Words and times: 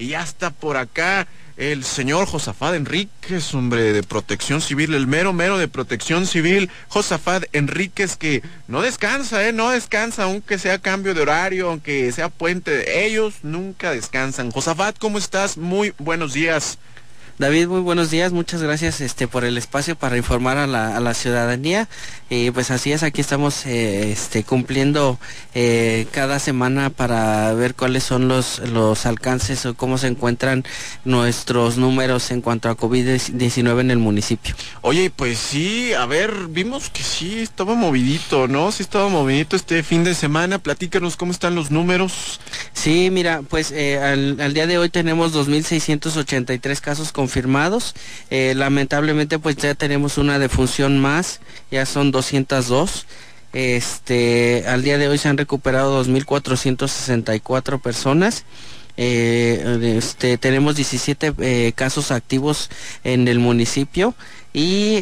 Y 0.00 0.08
ya 0.08 0.22
está 0.22 0.48
por 0.48 0.78
acá 0.78 1.28
el 1.58 1.84
señor 1.84 2.26
Josafat 2.26 2.74
Enríquez, 2.74 3.52
hombre 3.52 3.92
de 3.92 4.02
protección 4.02 4.62
civil, 4.62 4.94
el 4.94 5.06
mero 5.06 5.34
mero 5.34 5.58
de 5.58 5.68
protección 5.68 6.26
civil, 6.26 6.70
Josafat 6.88 7.44
Enríquez, 7.52 8.16
que 8.16 8.42
no 8.66 8.80
descansa, 8.80 9.46
¿eh? 9.46 9.52
No 9.52 9.68
descansa, 9.68 10.22
aunque 10.22 10.58
sea 10.58 10.78
cambio 10.78 11.12
de 11.12 11.20
horario, 11.20 11.68
aunque 11.68 12.10
sea 12.12 12.30
puente, 12.30 13.04
ellos 13.04 13.40
nunca 13.42 13.90
descansan. 13.90 14.50
Josafat, 14.50 14.96
¿cómo 14.98 15.18
estás? 15.18 15.58
Muy 15.58 15.92
buenos 15.98 16.32
días. 16.32 16.78
David, 17.40 17.68
muy 17.68 17.80
buenos 17.80 18.10
días, 18.10 18.32
muchas 18.32 18.62
gracias 18.62 19.00
este, 19.00 19.26
por 19.26 19.46
el 19.46 19.56
espacio 19.56 19.96
para 19.96 20.18
informar 20.18 20.58
a 20.58 20.66
la, 20.66 21.14
ciudadanía. 21.14 21.88
Y 22.28 22.50
pues 22.50 22.70
así 22.70 22.92
es, 22.92 23.02
aquí 23.02 23.22
estamos 23.22 23.64
eh, 23.64 24.12
este, 24.12 24.44
cumpliendo 24.44 25.18
eh, 25.54 26.06
cada 26.12 26.38
semana 26.38 26.90
para 26.90 27.54
ver 27.54 27.74
cuáles 27.74 28.04
son 28.04 28.28
los, 28.28 28.58
los 28.58 29.06
alcances 29.06 29.64
o 29.64 29.72
cómo 29.72 29.96
se 29.96 30.08
encuentran 30.08 30.64
nuestros 31.06 31.78
números 31.78 32.30
en 32.30 32.42
cuanto 32.42 32.68
a 32.68 32.76
COVID-19 32.76 33.80
en 33.80 33.90
el 33.90 33.98
municipio. 33.98 34.54
Oye, 34.82 35.08
pues 35.08 35.38
sí, 35.38 35.94
a 35.94 36.04
ver, 36.04 36.48
vimos 36.50 36.90
que 36.90 37.02
sí, 37.02 37.38
estaba 37.38 37.74
movidito, 37.74 38.48
¿no? 38.48 38.70
Sí 38.70 38.82
estaba 38.82 39.08
movidito 39.08 39.56
este 39.56 39.82
fin 39.82 40.04
de 40.04 40.14
semana. 40.14 40.58
Platícanos 40.58 41.16
cómo 41.16 41.32
están 41.32 41.54
los 41.54 41.70
números. 41.70 42.38
Sí, 42.80 43.10
mira, 43.10 43.42
pues 43.46 43.72
eh, 43.72 43.98
al, 43.98 44.54
día 44.54 44.66
de 44.66 44.78
hoy 44.78 44.88
tenemos 44.88 45.34
2.683 45.34 46.80
casos 46.80 47.12
con 47.12 47.24
confirmados. 47.24 47.94
Eh, 48.30 48.54
lamentablemente 48.56 49.38
pues 49.38 49.56
ya 49.56 49.74
tenemos 49.74 50.16
una 50.16 50.38
defunción 50.38 50.98
más, 50.98 51.40
ya 51.70 51.84
son 51.84 52.10
202. 52.10 53.06
Este, 53.52 54.64
al 54.66 54.82
día 54.82 54.96
de 54.96 55.08
hoy 55.08 55.18
se 55.18 55.28
han 55.28 55.36
recuperado 55.36 56.02
2.464 56.02 57.82
personas. 57.82 58.46
Eh, 58.96 59.96
este, 59.96 60.38
tenemos 60.38 60.76
17 60.76 61.34
eh, 61.38 61.72
casos 61.74 62.10
activos 62.10 62.70
en 63.04 63.28
el 63.28 63.38
municipio 63.38 64.14
y 64.52 64.96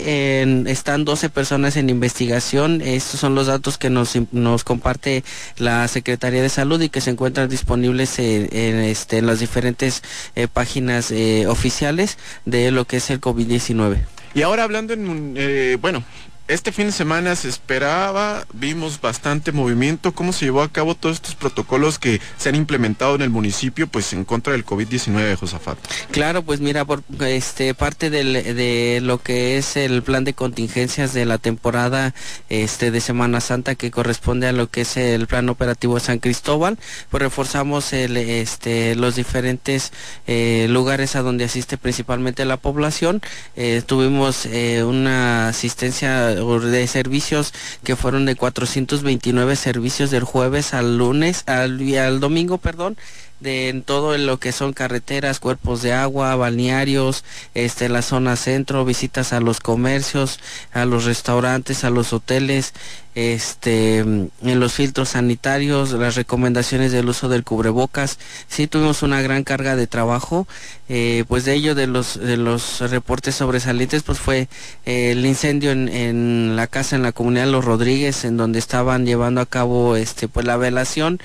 están 0.66 1.06
12 1.06 1.30
personas 1.30 1.76
en 1.76 1.88
investigación. 1.88 2.82
Estos 2.82 3.20
son 3.20 3.34
los 3.34 3.46
datos 3.46 3.78
que 3.78 3.88
nos, 3.88 4.12
nos 4.30 4.62
comparte 4.62 5.24
la 5.56 5.88
Secretaría 5.88 6.42
de 6.42 6.50
Salud 6.50 6.80
y 6.82 6.90
que 6.90 7.00
se 7.00 7.10
encuentran 7.10 7.48
disponibles 7.48 8.18
en, 8.18 8.76
este, 8.80 9.22
las 9.22 9.40
diferentes 9.40 10.02
eh, 10.36 10.48
páginas 10.52 11.12
oficiales 11.46 12.18
de 12.44 12.70
lo 12.70 12.84
que 12.84 12.98
es 12.98 13.08
el 13.10 13.20
COVID-19. 13.20 13.96
Y 14.34 14.42
ahora 14.42 14.64
hablando 14.64 14.92
en, 14.92 15.78
bueno, 15.80 16.04
este 16.48 16.72
fin 16.72 16.86
de 16.86 16.92
semana 16.92 17.36
se 17.36 17.48
esperaba, 17.48 18.46
vimos 18.54 19.00
bastante 19.00 19.52
movimiento, 19.52 20.12
cómo 20.12 20.32
se 20.32 20.46
llevó 20.46 20.62
a 20.62 20.72
cabo 20.72 20.94
todos 20.94 21.16
estos 21.16 21.34
protocolos 21.34 21.98
que 21.98 22.20
se 22.38 22.48
han 22.48 22.54
implementado 22.54 23.14
en 23.14 23.22
el 23.22 23.30
municipio, 23.30 23.86
pues 23.86 24.14
en 24.14 24.24
contra 24.24 24.54
del 24.54 24.64
COVID-19, 24.64 25.36
Josafat. 25.36 25.78
Claro, 26.10 26.42
pues 26.42 26.60
mira, 26.60 26.86
por 26.86 27.02
este 27.20 27.74
parte 27.74 28.08
de 28.08 29.00
lo 29.02 29.22
que 29.22 29.58
es 29.58 29.76
el 29.76 30.02
plan 30.02 30.24
de 30.24 30.32
contingencias 30.32 31.12
de 31.12 31.26
la 31.26 31.36
temporada 31.36 32.14
este 32.48 32.90
de 32.90 33.00
Semana 33.00 33.40
Santa 33.40 33.74
que 33.74 33.90
corresponde 33.90 34.48
a 34.48 34.52
lo 34.52 34.70
que 34.70 34.82
es 34.82 34.96
el 34.96 35.26
plan 35.26 35.48
operativo 35.50 36.00
San 36.00 36.18
Cristóbal, 36.18 36.78
pues 37.10 37.22
reforzamos 37.22 37.92
este 37.92 38.94
los 38.94 39.16
diferentes 39.16 39.92
eh, 40.26 40.66
lugares 40.70 41.14
a 41.14 41.22
donde 41.22 41.44
asiste 41.44 41.76
principalmente 41.76 42.44
la 42.44 42.56
población. 42.56 43.20
Eh, 43.56 43.82
tuvimos 43.84 44.46
eh, 44.46 44.82
una 44.84 45.48
asistencia 45.48 46.37
de 46.38 46.86
servicios 46.86 47.52
que 47.84 47.96
fueron 47.96 48.26
de 48.26 48.36
429 48.36 49.56
servicios 49.56 50.10
del 50.10 50.24
jueves 50.24 50.74
al 50.74 50.98
lunes, 50.98 51.42
al, 51.46 51.80
al 51.96 52.20
domingo, 52.20 52.58
perdón, 52.58 52.96
de 53.40 53.68
en 53.68 53.82
todo 53.82 54.16
lo 54.18 54.38
que 54.38 54.52
son 54.52 54.72
carreteras, 54.72 55.38
cuerpos 55.38 55.82
de 55.82 55.92
agua, 55.92 56.34
balnearios, 56.36 57.24
este 57.54 57.88
la 57.88 58.02
zona 58.02 58.36
centro, 58.36 58.84
visitas 58.84 59.32
a 59.32 59.40
los 59.40 59.60
comercios, 59.60 60.40
a 60.72 60.84
los 60.84 61.04
restaurantes, 61.04 61.84
a 61.84 61.90
los 61.90 62.12
hoteles, 62.12 62.74
este 63.14 63.98
en 63.98 64.30
los 64.42 64.72
filtros 64.74 65.10
sanitarios, 65.10 65.92
las 65.92 66.14
recomendaciones 66.14 66.92
del 66.92 67.08
uso 67.08 67.28
del 67.28 67.44
cubrebocas. 67.44 68.18
Sí 68.48 68.66
tuvimos 68.66 69.02
una 69.02 69.22
gran 69.22 69.44
carga 69.44 69.76
de 69.76 69.86
trabajo, 69.86 70.46
eh, 70.88 71.24
pues 71.28 71.44
de 71.44 71.54
ello 71.54 71.74
de 71.74 71.86
los 71.86 72.18
de 72.18 72.36
los 72.36 72.80
reportes 72.90 73.36
sobresalientes, 73.36 74.02
pues 74.02 74.18
fue 74.18 74.48
eh, 74.86 75.12
el 75.12 75.24
incendio 75.26 75.72
en, 75.72 75.88
en 75.88 76.56
la 76.56 76.66
casa 76.66 76.96
en 76.96 77.02
la 77.02 77.12
comunidad 77.12 77.46
Los 77.46 77.64
Rodríguez, 77.64 78.24
en 78.24 78.36
donde 78.36 78.58
estaban 78.58 79.06
llevando 79.06 79.40
a 79.40 79.46
cabo 79.46 79.96
este 79.96 80.28
pues 80.28 80.46
la 80.46 80.56
velación 80.56 81.20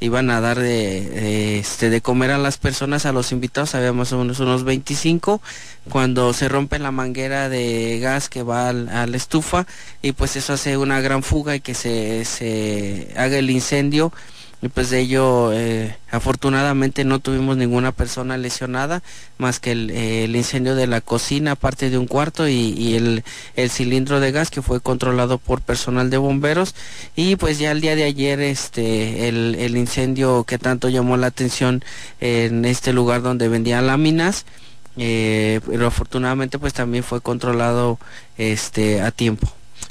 iban 0.00 0.30
a 0.30 0.40
dar 0.40 0.58
de, 0.58 1.58
este, 1.58 1.90
de 1.90 2.00
comer 2.00 2.30
a 2.30 2.38
las 2.38 2.56
personas, 2.56 3.06
a 3.06 3.12
los 3.12 3.32
invitados, 3.32 3.74
había 3.74 3.92
más 3.92 4.12
o 4.12 4.18
menos 4.18 4.38
unos 4.40 4.64
25, 4.64 5.40
cuando 5.88 6.32
se 6.32 6.48
rompe 6.48 6.78
la 6.78 6.90
manguera 6.90 7.48
de 7.48 7.98
gas 8.00 8.28
que 8.28 8.42
va 8.42 8.68
a 8.68 8.72
la 8.72 9.16
estufa 9.16 9.66
y 10.02 10.12
pues 10.12 10.36
eso 10.36 10.52
hace 10.52 10.76
una 10.76 11.00
gran 11.00 11.22
fuga 11.22 11.56
y 11.56 11.60
que 11.60 11.74
se, 11.74 12.24
se 12.24 13.12
haga 13.16 13.38
el 13.38 13.50
incendio 13.50 14.12
y 14.60 14.68
pues 14.68 14.90
de 14.90 15.00
ello 15.00 15.52
eh, 15.52 15.96
afortunadamente 16.10 17.04
no 17.04 17.20
tuvimos 17.20 17.56
ninguna 17.56 17.92
persona 17.92 18.36
lesionada 18.36 19.02
más 19.38 19.60
que 19.60 19.72
el, 19.72 19.90
eh, 19.90 20.24
el, 20.24 20.34
incendio 20.34 20.74
de 20.74 20.86
la 20.86 21.00
cocina 21.00 21.54
parte 21.54 21.90
de 21.90 21.98
un 21.98 22.06
cuarto 22.06 22.48
y, 22.48 22.94
el, 22.94 23.22
cilindro 23.70 24.18
de 24.18 24.32
gas 24.32 24.50
que 24.50 24.62
fue 24.62 24.80
controlado 24.80 25.38
por 25.38 25.60
personal 25.60 26.10
de 26.10 26.16
bomberos. 26.16 26.74
Y 27.14 27.36
pues 27.36 27.58
ya 27.58 27.70
el 27.70 27.80
día 27.80 27.94
de 27.94 28.04
ayer 28.04 28.40
este 28.40 29.28
el, 29.28 29.54
el 29.54 29.76
incendio 29.76 30.44
que 30.44 30.58
tanto 30.58 30.88
llamó 30.88 31.16
la 31.16 31.28
atención 31.28 31.84
en 32.20 32.64
este 32.64 32.92
lugar 32.92 33.22
donde 33.22 33.48
vendían 33.48 33.86
láminas 33.86 34.44
eh, 35.00 35.60
pero 35.64 35.86
afortunadamente 35.86 36.58
pues 36.58 36.72
también 36.72 37.04
fue 37.04 37.20
controlado 37.20 38.00
este 38.36 39.00
a 39.00 39.12
tiempo 39.12 39.48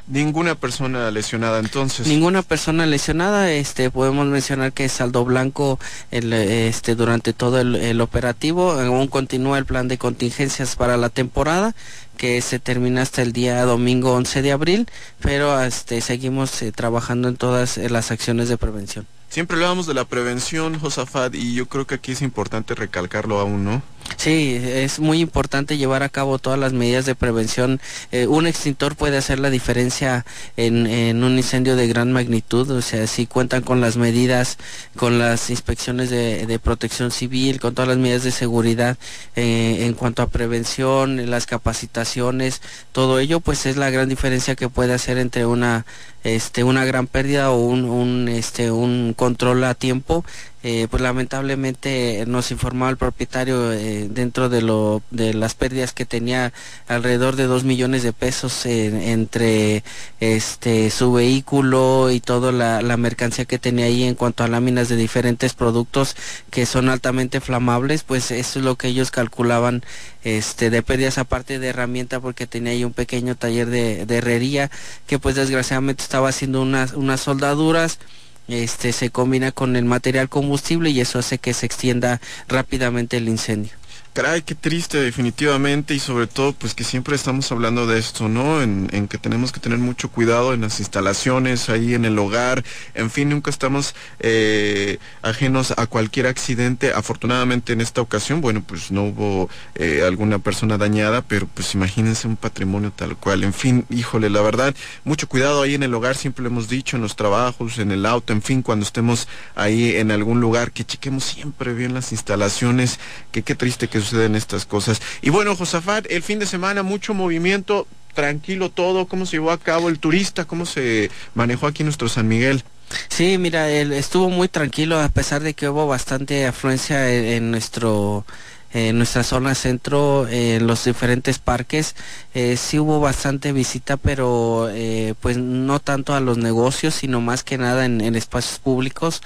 Ninguna 0.08 0.56
persona 0.56 1.12
lesionada 1.12 1.60
entonces. 1.60 2.08
Ninguna 2.08 2.42
persona 2.42 2.86
lesionada, 2.86 3.52
este 3.52 3.92
podemos 3.92 4.26
mencionar 4.28 4.72
que 4.72 4.88
saldo 4.88 5.26
blanco 5.26 5.80
el, 6.12 6.32
este 6.32 6.96
durante 6.96 7.34
todo 7.34 7.60
el, 7.60 7.76
el, 7.76 8.00
operativo, 8.00 8.72
aún 8.72 9.08
continúa 9.08 9.58
el 9.58 9.66
plan 9.66 9.90
de 9.90 9.98
contingencias 9.98 10.78
para 10.78 10.96
la 10.96 11.10
temporada 11.10 11.76
que 12.18 12.42
se 12.42 12.60
termina 12.60 13.02
hasta 13.02 13.22
el 13.22 13.32
día 13.32 13.64
domingo 13.64 14.14
11 14.14 14.42
de 14.42 14.52
abril, 14.52 14.88
pero 15.22 15.62
este 15.62 16.02
seguimos 16.02 16.62
eh, 16.62 16.72
trabajando 16.72 17.28
en 17.28 17.38
todas 17.38 17.78
eh, 17.78 17.90
las 17.90 18.12
acciones 18.12 18.50
de 18.50 18.58
prevención. 18.58 19.06
Siempre 19.30 19.56
hablamos 19.58 19.86
de 19.88 19.94
la 19.94 20.06
prevención, 20.06 20.80
Josafat, 20.80 21.36
y 21.36 21.54
yo 21.54 21.68
creo 21.68 21.86
que 21.86 21.96
aquí 21.96 22.14
es 22.14 22.22
importante 22.22 22.76
recalcarlo 22.76 23.40
aún, 23.40 23.66
¿no? 23.66 23.84
Sí, 24.16 24.60
es 24.64 25.00
muy 25.00 25.20
importante 25.20 25.78
llevar 25.78 26.02
a 26.02 26.10
cabo 26.10 26.40
todas 26.40 26.58
las 26.58 26.74
medidas 26.74 27.06
de 27.06 27.14
prevención. 27.14 27.80
Eh, 28.12 28.26
un 28.26 28.48
extintor 28.48 28.96
puede 28.96 29.18
hacer 29.18 29.40
la 29.40 29.50
diferencia 29.50 30.26
en, 30.56 31.24
un 31.24 31.38
incendio 31.38 31.76
de 31.76 31.88
gran 31.88 32.12
magnitud, 32.12 32.70
o 32.72 32.82
sea, 32.82 33.06
si 33.06 33.28
cuentan 33.28 33.62
con 33.64 33.82
las 33.82 33.98
medidas, 33.98 34.58
con 34.96 35.20
las 35.20 35.50
inspecciones 35.50 36.10
de, 36.10 36.60
protección 36.64 37.12
civil, 37.12 37.60
con 37.60 37.76
todas 37.76 37.88
las 37.90 37.98
medidas 37.98 38.24
de 38.24 38.32
seguridad 38.32 38.98
eh, 39.36 39.86
en 39.86 39.94
cuanto 39.94 40.22
a 40.24 40.28
prevención, 40.28 41.30
las 41.30 41.46
capacitaciones, 41.46 42.62
todo 42.92 43.20
ello, 43.20 43.40
pues 43.40 43.66
es 43.66 43.78
la 43.78 43.90
gran 43.90 44.10
diferencia 44.10 44.56
que 44.56 44.70
puede 44.70 44.94
hacer 44.94 45.18
entre 45.18 45.46
una 45.46 45.86
este 46.24 46.64
una 46.64 46.84
gran 46.84 47.08
pérdida 47.08 47.52
o 47.52 47.58
un 47.58 48.28
este 48.28 48.72
un 48.72 49.14
control 49.16 49.64
a 49.64 49.76
tiempo 49.76 50.26
eh, 50.64 50.88
pues 50.90 51.04
lamentablemente 51.04 52.26
nos 52.28 52.50
informaba 52.50 52.90
el 52.90 52.98
propietario 52.98 53.72
eh, 53.72 54.08
dentro 54.10 54.50
de 54.50 54.64
lo 54.64 55.04
de 55.12 55.36
las 55.36 55.54
pérdidas 55.54 55.94
que 55.94 56.06
tenía 56.06 56.52
alrededor 56.88 57.36
de 57.36 57.46
dos 57.46 57.64
millones 57.64 58.02
de 58.02 58.12
pesos 58.12 58.66
en, 58.66 59.00
entre 59.00 59.84
este 60.20 60.90
su 60.90 61.14
vehículo 61.14 62.10
y 62.10 62.20
toda 62.22 62.52
la, 62.52 62.82
la, 62.82 62.98
mercancía 62.98 63.46
que 63.46 63.60
tenía 63.60 63.86
ahí 63.86 64.04
en 64.04 64.16
cuanto 64.16 64.44
a 64.44 64.48
láminas 64.48 64.90
de 64.90 64.96
diferentes 64.96 65.54
productos 65.54 66.16
que 66.50 66.66
son 66.66 66.90
altamente 66.90 67.40
flamables 67.40 68.02
pues 68.02 68.32
eso 68.32 68.58
es 68.58 68.66
lo 68.66 68.78
que 68.78 68.88
ellos 68.88 69.12
calculaban 69.12 69.84
este 70.24 70.72
de 70.72 70.82
pérdidas 70.82 71.20
aparte 71.20 71.60
de 71.60 71.68
herramienta 71.68 72.20
porque 72.20 72.48
tenía 72.48 72.72
ahí 72.72 72.84
un 72.84 72.94
pequeño 72.94 73.36
taller 73.36 73.68
de, 73.70 74.08
de 74.08 74.18
herrería 74.18 74.72
que 75.06 75.20
pues 75.20 75.36
desgraciadamente 75.36 76.02
estaba 76.02 76.30
haciendo 76.30 76.64
unas 76.64 76.94
unas 76.94 77.22
soldaduras 77.22 78.00
este 78.48 78.94
se 78.94 79.10
combina 79.10 79.52
con 79.52 79.76
el 79.76 79.86
material 79.86 80.30
combustible 80.30 80.90
y 80.90 81.02
eso 81.02 81.20
hace 81.20 81.38
que 81.38 81.54
se 81.54 81.66
extienda 81.66 82.22
rápidamente 82.48 83.18
el 83.18 83.28
incendio. 83.28 83.74
Caray, 84.18 84.42
qué 84.42 84.56
triste 84.56 85.00
definitivamente 85.00 85.94
y 85.94 86.00
sobre 86.00 86.26
todo 86.26 86.52
pues 86.52 86.74
que 86.74 86.84
siempre 86.84 87.16
estamos 87.16 87.52
hablando 87.52 87.86
de 87.86 88.00
esto, 88.00 88.28
¿no? 88.28 88.64
En, 88.64 89.08
que 89.08 89.20
tenemos 89.20 89.52
que 89.52 89.60
tener 89.60 89.78
mucho 89.78 90.10
cuidado 90.10 90.56
en 90.56 90.62
las 90.62 90.80
instalaciones, 90.80 91.70
ahí 91.70 91.94
en 91.94 92.04
el 92.04 92.18
hogar, 92.18 92.64
en 92.96 93.12
fin, 93.12 93.30
nunca 93.30 93.52
estamos 93.52 93.94
eh, 94.20 94.98
ajenos 95.22 95.72
a 95.78 95.86
cualquier 95.86 96.26
accidente. 96.26 96.94
Afortunadamente 96.96 97.74
en 97.74 97.80
esta 97.80 98.02
ocasión, 98.02 98.42
bueno, 98.42 98.64
pues 98.66 98.90
no 98.90 99.04
hubo 99.04 99.52
eh, 99.76 100.02
alguna 100.04 100.40
persona 100.40 100.80
dañada, 100.80 101.22
pero 101.22 101.46
pues 101.46 101.76
imagínense 101.76 102.28
un 102.28 102.38
patrimonio 102.38 102.92
tal 102.96 103.18
cual. 103.18 103.44
En 103.44 103.54
fin, 103.54 103.86
híjole, 103.92 104.32
la 104.32 104.42
verdad, 104.42 104.74
mucho 105.04 105.30
cuidado 105.30 105.62
ahí 105.62 105.76
en 105.76 105.84
el 105.84 105.94
hogar, 105.94 106.16
siempre 106.16 106.42
lo 106.42 106.50
hemos 106.50 106.70
dicho, 106.70 106.96
en 106.96 107.04
los 107.04 107.16
trabajos, 107.16 107.78
en 107.78 107.92
el 107.92 108.04
auto, 108.04 108.34
en 108.34 108.42
fin, 108.42 108.64
cuando 108.64 108.84
estemos 108.84 109.28
ahí 109.54 109.96
en 109.96 110.10
algún 110.10 110.42
lugar, 110.42 110.72
que 110.72 110.86
chequemos 110.86 111.24
siempre 111.24 111.76
bien 111.76 111.94
las 111.94 112.12
instalaciones, 112.12 113.00
que 113.32 113.44
qué 113.44 113.54
triste 113.54 113.88
que 113.88 114.07
estas 114.14 114.66
cosas. 114.66 115.02
Y 115.22 115.30
bueno, 115.30 115.56
Josafat, 115.56 116.06
el 116.10 116.24
fin 116.24 116.40
de 116.40 116.46
semana 116.46 116.84
mucho 116.84 117.14
movimiento, 117.14 117.88
tranquilo 118.14 118.70
todo, 118.70 119.08
cómo 119.08 119.26
se 119.26 119.34
llevó 119.34 119.52
a 119.52 119.60
cabo 119.60 119.90
el 119.90 120.00
turista, 120.00 120.46
cómo 120.46 120.66
se 120.66 121.12
manejó 121.36 121.68
aquí 121.68 121.84
nuestro 121.84 122.10
San 122.10 122.28
Miguel. 122.28 122.64
Sí, 123.10 123.38
mira, 123.38 123.70
él 123.70 123.92
estuvo 123.92 124.30
muy 124.30 124.48
tranquilo 124.48 125.00
a 125.00 125.10
pesar 125.10 125.44
de 125.44 125.54
que 125.54 125.70
hubo 125.70 125.88
bastante 125.88 126.48
afluencia 126.48 127.10
en 127.12 127.52
nuestro 127.52 128.26
en 128.74 128.98
nuestra 128.98 129.24
zona 129.24 129.56
centro, 129.56 130.28
en 130.28 130.68
los 130.68 130.84
diferentes 130.84 131.40
parques, 131.40 131.96
eh, 132.40 132.56
sí 132.56 132.78
hubo 132.78 133.00
bastante 133.00 133.52
visita, 133.52 133.98
pero 133.98 134.70
eh, 134.72 135.16
pues 135.22 135.40
no 135.40 135.80
tanto 135.80 136.14
a 136.14 136.20
los 136.20 136.38
negocios, 136.38 136.94
sino 136.94 137.20
más 137.20 137.44
que 137.44 137.58
nada 137.58 137.84
en, 137.86 138.16
espacios 138.16 138.60
públicos. 138.60 139.24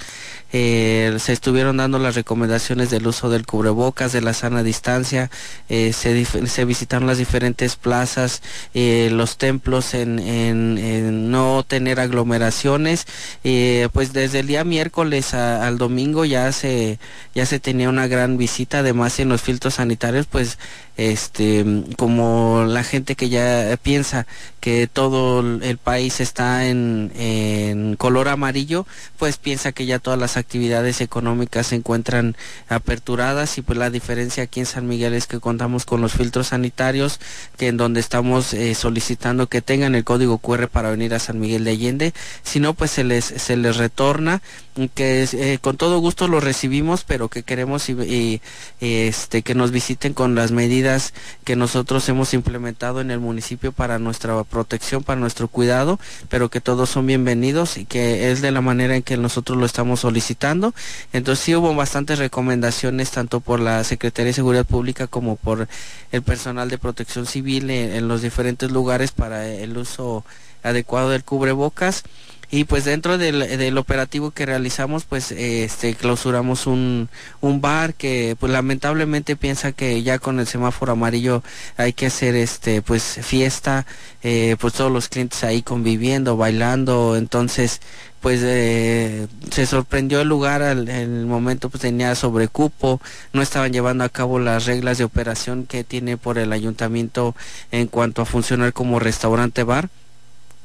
Eh, 0.54 1.14
se 1.18 1.34
estuvieron 1.34 1.76
dando 1.76 1.98
las 1.98 2.14
recomendaciones 2.14 2.88
del 2.88 3.06
uso 3.06 3.28
del 3.28 3.44
cubrebocas, 3.44 4.12
de 4.12 4.22
la 4.22 4.32
sana 4.32 4.62
distancia, 4.62 5.30
se, 5.68 6.24
se, 6.24 6.64
visitaron 6.64 7.06
las 7.06 7.18
diferentes 7.18 7.76
plazas, 7.76 8.42
los 8.74 9.36
templos 9.36 9.92
en, 9.92 10.18
en, 10.18 11.30
no 11.30 11.64
tener 11.68 12.00
aglomeraciones. 12.00 13.06
pues 13.92 14.14
desde 14.14 14.40
el 14.40 14.46
día 14.46 14.64
miércoles 14.64 15.34
al 15.34 15.76
domingo 15.76 16.24
ya 16.24 16.50
se, 16.52 16.98
ya 17.34 17.44
se 17.44 17.60
tenía 17.60 17.90
una 17.90 18.06
gran 18.06 18.38
visita, 18.38 18.78
además 18.78 19.18
en 19.20 19.28
los 19.28 19.42
filtros 19.42 19.74
sanitarios, 19.74 20.26
pues 20.26 20.58
este 20.96 21.64
como 21.96 22.64
la 22.66 22.84
gente 22.84 23.14
que 23.14 23.28
ya 23.28 23.78
piensa 23.82 24.26
que 24.60 24.86
todo 24.86 25.40
el 25.40 25.78
país 25.78 26.20
está 26.20 26.66
en, 26.66 27.10
en, 27.16 27.96
color 27.96 28.28
amarillo 28.28 28.86
pues 29.18 29.36
piensa 29.36 29.72
que 29.72 29.86
ya 29.86 29.98
todas 29.98 30.20
las 30.20 30.36
actividades 30.36 31.00
económicas 31.00 31.68
se 31.68 31.76
encuentran 31.76 32.36
aperturadas 32.68 33.58
y 33.58 33.62
pues 33.62 33.78
la 33.78 33.90
diferencia 33.90 34.44
aquí 34.44 34.60
en 34.60 34.66
San 34.66 34.86
Miguel 34.86 35.14
es 35.14 35.26
que 35.26 35.40
contamos 35.40 35.84
con 35.84 36.00
los 36.00 36.12
filtros 36.12 36.48
sanitarios 36.48 37.20
que 37.56 37.68
en 37.68 37.76
donde 37.76 38.00
estamos 38.00 38.52
eh, 38.54 38.74
solicitando 38.74 39.48
que 39.48 39.62
tengan 39.62 39.94
el 39.94 40.04
código 40.04 40.38
QR 40.38 40.68
para 40.68 40.90
venir 40.90 41.14
a 41.14 41.18
San 41.18 41.40
Miguel 41.40 41.64
de 41.64 41.70
Allende. 41.70 42.14
Si 42.42 42.60
no 42.60 42.74
pues 42.74 42.90
se 42.90 43.04
les 43.04 43.24
se 43.24 43.56
les 43.56 43.76
retorna 43.76 44.42
que 44.94 45.28
eh, 45.32 45.58
con 45.60 45.76
todo 45.76 45.98
gusto 45.98 46.28
lo 46.28 46.40
recibimos 46.40 47.04
pero 47.04 47.28
que 47.28 47.42
queremos 47.42 47.88
y, 47.88 48.40
este 48.80 49.42
que 49.42 49.54
nos 49.54 49.70
visiten 49.70 50.14
con 50.14 50.34
las 50.34 50.50
medidas 50.50 50.81
que 51.44 51.56
nosotros 51.56 52.08
hemos 52.08 52.34
implementado 52.34 53.00
en 53.00 53.10
el 53.10 53.20
municipio 53.20 53.72
para 53.72 53.98
nuestra 53.98 54.42
protección, 54.44 55.02
para 55.02 55.20
nuestro 55.20 55.48
cuidado, 55.48 55.98
pero 56.28 56.48
que 56.48 56.60
todos 56.60 56.90
son 56.90 57.06
bienvenidos 57.06 57.76
y 57.76 57.84
que 57.84 58.30
es 58.30 58.42
de 58.42 58.50
la 58.50 58.60
manera 58.60 58.96
en 58.96 59.02
que 59.02 59.16
nosotros 59.16 59.58
lo 59.58 59.66
estamos 59.66 60.00
solicitando. 60.00 60.74
Entonces 61.12 61.44
sí 61.44 61.54
hubo 61.54 61.74
bastantes 61.74 62.18
recomendaciones 62.18 63.10
tanto 63.10 63.40
por 63.40 63.60
la 63.60 63.84
Secretaría 63.84 64.28
de 64.28 64.34
Seguridad 64.34 64.66
Pública 64.66 65.06
como 65.06 65.36
por 65.36 65.68
el 66.10 66.22
personal 66.22 66.68
de 66.68 66.78
protección 66.78 67.26
civil 67.26 67.70
en 67.70 68.08
los 68.08 68.22
diferentes 68.22 68.70
lugares 68.70 69.12
para 69.12 69.48
el 69.48 69.76
uso 69.76 70.24
adecuado 70.62 71.10
del 71.10 71.24
cubrebocas 71.24 72.04
y 72.54 72.64
pues 72.64 72.84
dentro 72.84 73.16
del, 73.16 73.78
operativo 73.78 74.30
que 74.30 74.44
realizamos 74.44 75.04
pues 75.04 75.32
este 75.32 75.94
clausuramos 75.94 76.66
un, 76.66 77.08
un 77.40 77.62
bar 77.62 77.94
que 77.94 78.36
pues 78.38 78.52
lamentablemente 78.52 79.36
piensa 79.36 79.72
que 79.72 80.02
ya 80.02 80.18
con 80.18 80.38
el 80.38 80.46
semáforo 80.46 80.92
amarillo 80.92 81.42
hay 81.78 81.94
que 81.94 82.06
hacer 82.06 82.34
este 82.36 82.82
pues 82.82 83.20
fiesta 83.22 83.86
eh, 84.22 84.56
pues 84.60 84.74
todos 84.74 84.92
los 84.92 85.08
clientes 85.08 85.42
ahí 85.44 85.62
conviviendo 85.62 86.36
bailando. 86.36 87.16
Entonces 87.16 87.80
pues 88.20 88.40
eh, 88.44 89.28
se 89.50 89.64
sorprendió 89.64 90.20
el 90.20 90.28
lugar 90.28 90.60
en 90.60 90.88
el 90.90 91.24
momento 91.24 91.70
pues 91.70 91.80
tenía 91.80 92.14
sobrecupo 92.14 93.00
no 93.32 93.40
estaban 93.40 93.72
llevando 93.72 94.04
a 94.04 94.10
cabo 94.10 94.38
las 94.38 94.66
reglas 94.66 94.98
de 94.98 95.04
operación 95.04 95.64
que 95.64 95.84
tiene 95.84 96.18
por 96.18 96.36
el 96.36 96.52
ayuntamiento 96.52 97.34
en 97.70 97.86
cuanto 97.86 98.20
a 98.20 98.26
funcionar 98.26 98.74
como 98.74 98.98
restaurante 98.98 99.62
bar 99.62 99.88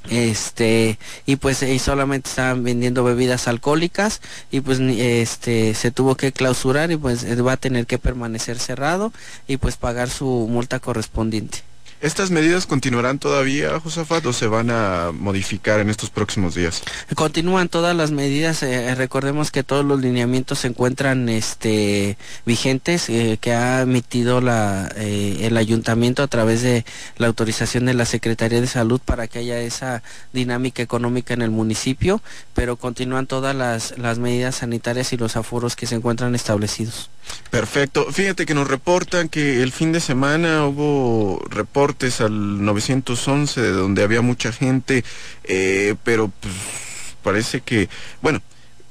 este 0.10 0.98
y 1.26 1.36
pues 1.38 1.62
y 1.64 1.80
solamente 1.80 2.30
estaban 2.30 2.64
vendiendo 2.64 3.04
bebidas 3.04 3.48
alcohólicas 3.48 4.22
y 4.52 4.62
pues 4.62 4.80
este 4.80 5.74
se 5.74 5.92
tuvo 5.92 6.16
que 6.16 6.32
clausurar 6.32 6.92
y 6.92 6.98
pues 6.98 7.26
va 7.46 7.54
a 7.54 7.58
tener 7.58 7.86
que 7.86 7.98
permanecer 7.98 8.60
cerrado 8.60 9.12
y 9.48 9.58
pues 9.58 9.78
pagar 9.78 10.10
su 10.10 10.48
multa 10.50 10.80
correspondiente. 10.80 11.60
¿Estas 12.00 12.30
medidas 12.30 12.68
continuarán 12.68 13.18
todavía, 13.18 13.80
Josafat, 13.80 14.24
o 14.28 14.34
se 14.34 14.46
van 14.46 14.70
a 14.70 15.12
modificar 15.12 15.80
en 15.80 15.90
estos 15.90 16.12
próximos 16.12 16.54
días? 16.54 16.84
Continúan 17.16 17.70
todas 17.70 17.96
las 17.96 18.12
medidas. 18.12 18.62
Eh, 18.62 18.94
recordemos 18.94 19.50
que 19.50 19.64
todos 19.64 19.84
los 19.84 20.00
lineamientos 20.00 20.60
se 20.60 20.68
encuentran 20.68 21.28
este, 21.28 22.16
vigentes 22.46 23.10
eh, 23.10 23.40
que 23.42 23.54
ha 23.54 23.82
emitido 23.82 24.42
la, 24.42 24.92
eh, 24.96 25.40
el 25.42 25.58
ayuntamiento 25.58 26.22
a 26.22 26.28
través 26.28 26.62
de 26.62 26.86
la 27.18 27.26
autorización 27.26 27.86
de 27.86 27.96
la 27.96 28.06
Secretaría 28.06 28.62
de 28.62 28.68
Salud 28.68 29.02
para 29.04 29.28
que 29.28 29.40
haya 29.40 29.60
esa 29.60 30.04
dinámica 30.34 30.84
económica 30.84 31.34
en 31.34 31.42
el 31.42 31.50
municipio, 31.50 32.22
pero 32.54 32.76
continúan 32.76 33.26
todas 33.26 33.56
las, 33.56 33.98
las 33.98 34.20
medidas 34.20 34.58
sanitarias 34.58 35.14
y 35.14 35.18
los 35.18 35.36
aforos 35.36 35.76
que 35.76 35.88
se 35.88 35.96
encuentran 35.96 36.36
establecidos. 36.36 37.10
Perfecto. 37.50 38.06
Fíjate 38.12 38.46
que 38.46 38.54
nos 38.54 38.68
reportan 38.68 39.28
que 39.28 39.62
el 39.62 39.72
fin 39.72 39.92
de 39.92 40.00
semana 40.00 40.66
hubo 40.66 41.44
reportes 41.50 41.87
al 42.22 42.64
911 42.64 43.62
de 43.62 43.72
donde 43.72 44.04
había 44.04 44.22
mucha 44.22 44.52
gente, 44.52 45.04
eh, 45.44 45.96
pero 46.04 46.32
pues, 46.40 46.54
parece 47.24 47.62
que, 47.62 47.90
bueno, 48.22 48.42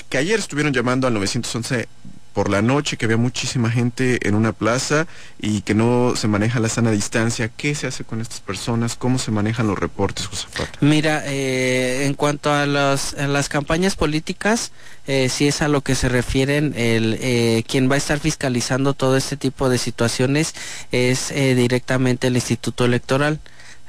que 0.08 0.18
ayer 0.18 0.38
estuvieron 0.38 0.72
llamando 0.72 1.06
al 1.06 1.14
911 1.14 1.88
por 2.36 2.50
la 2.50 2.60
noche, 2.60 2.98
que 2.98 3.06
había 3.06 3.16
muchísima 3.16 3.70
gente 3.70 4.28
en 4.28 4.34
una 4.34 4.52
plaza 4.52 5.06
y 5.40 5.62
que 5.62 5.72
no 5.72 6.12
se 6.16 6.28
maneja 6.28 6.60
la 6.60 6.68
sana 6.68 6.90
distancia. 6.90 7.48
¿Qué 7.48 7.74
se 7.74 7.86
hace 7.86 8.04
con 8.04 8.20
estas 8.20 8.40
personas? 8.40 8.94
¿Cómo 8.94 9.18
se 9.18 9.30
manejan 9.30 9.66
los 9.66 9.78
reportes, 9.78 10.26
Josafat? 10.26 10.68
Mira, 10.82 11.22
eh, 11.24 12.04
en 12.04 12.12
cuanto 12.12 12.52
a, 12.52 12.66
las 12.66 13.48
campañas 13.48 13.96
políticas, 13.96 14.72
eh, 15.06 15.30
si 15.30 15.48
es 15.48 15.62
a 15.62 15.68
lo 15.68 15.80
que 15.80 15.94
se 15.94 16.10
refieren, 16.10 16.74
el, 16.76 17.16
eh, 17.22 17.64
quien 17.66 17.90
va 17.90 17.94
a 17.94 17.98
estar 17.98 18.20
fiscalizando 18.20 18.92
todo 18.92 19.16
este 19.16 19.38
tipo 19.38 19.70
de 19.70 19.78
situaciones 19.78 20.54
es 20.92 21.30
eh, 21.30 21.54
directamente 21.54 22.26
el 22.26 22.34
Instituto 22.34 22.84
Electoral. 22.84 23.40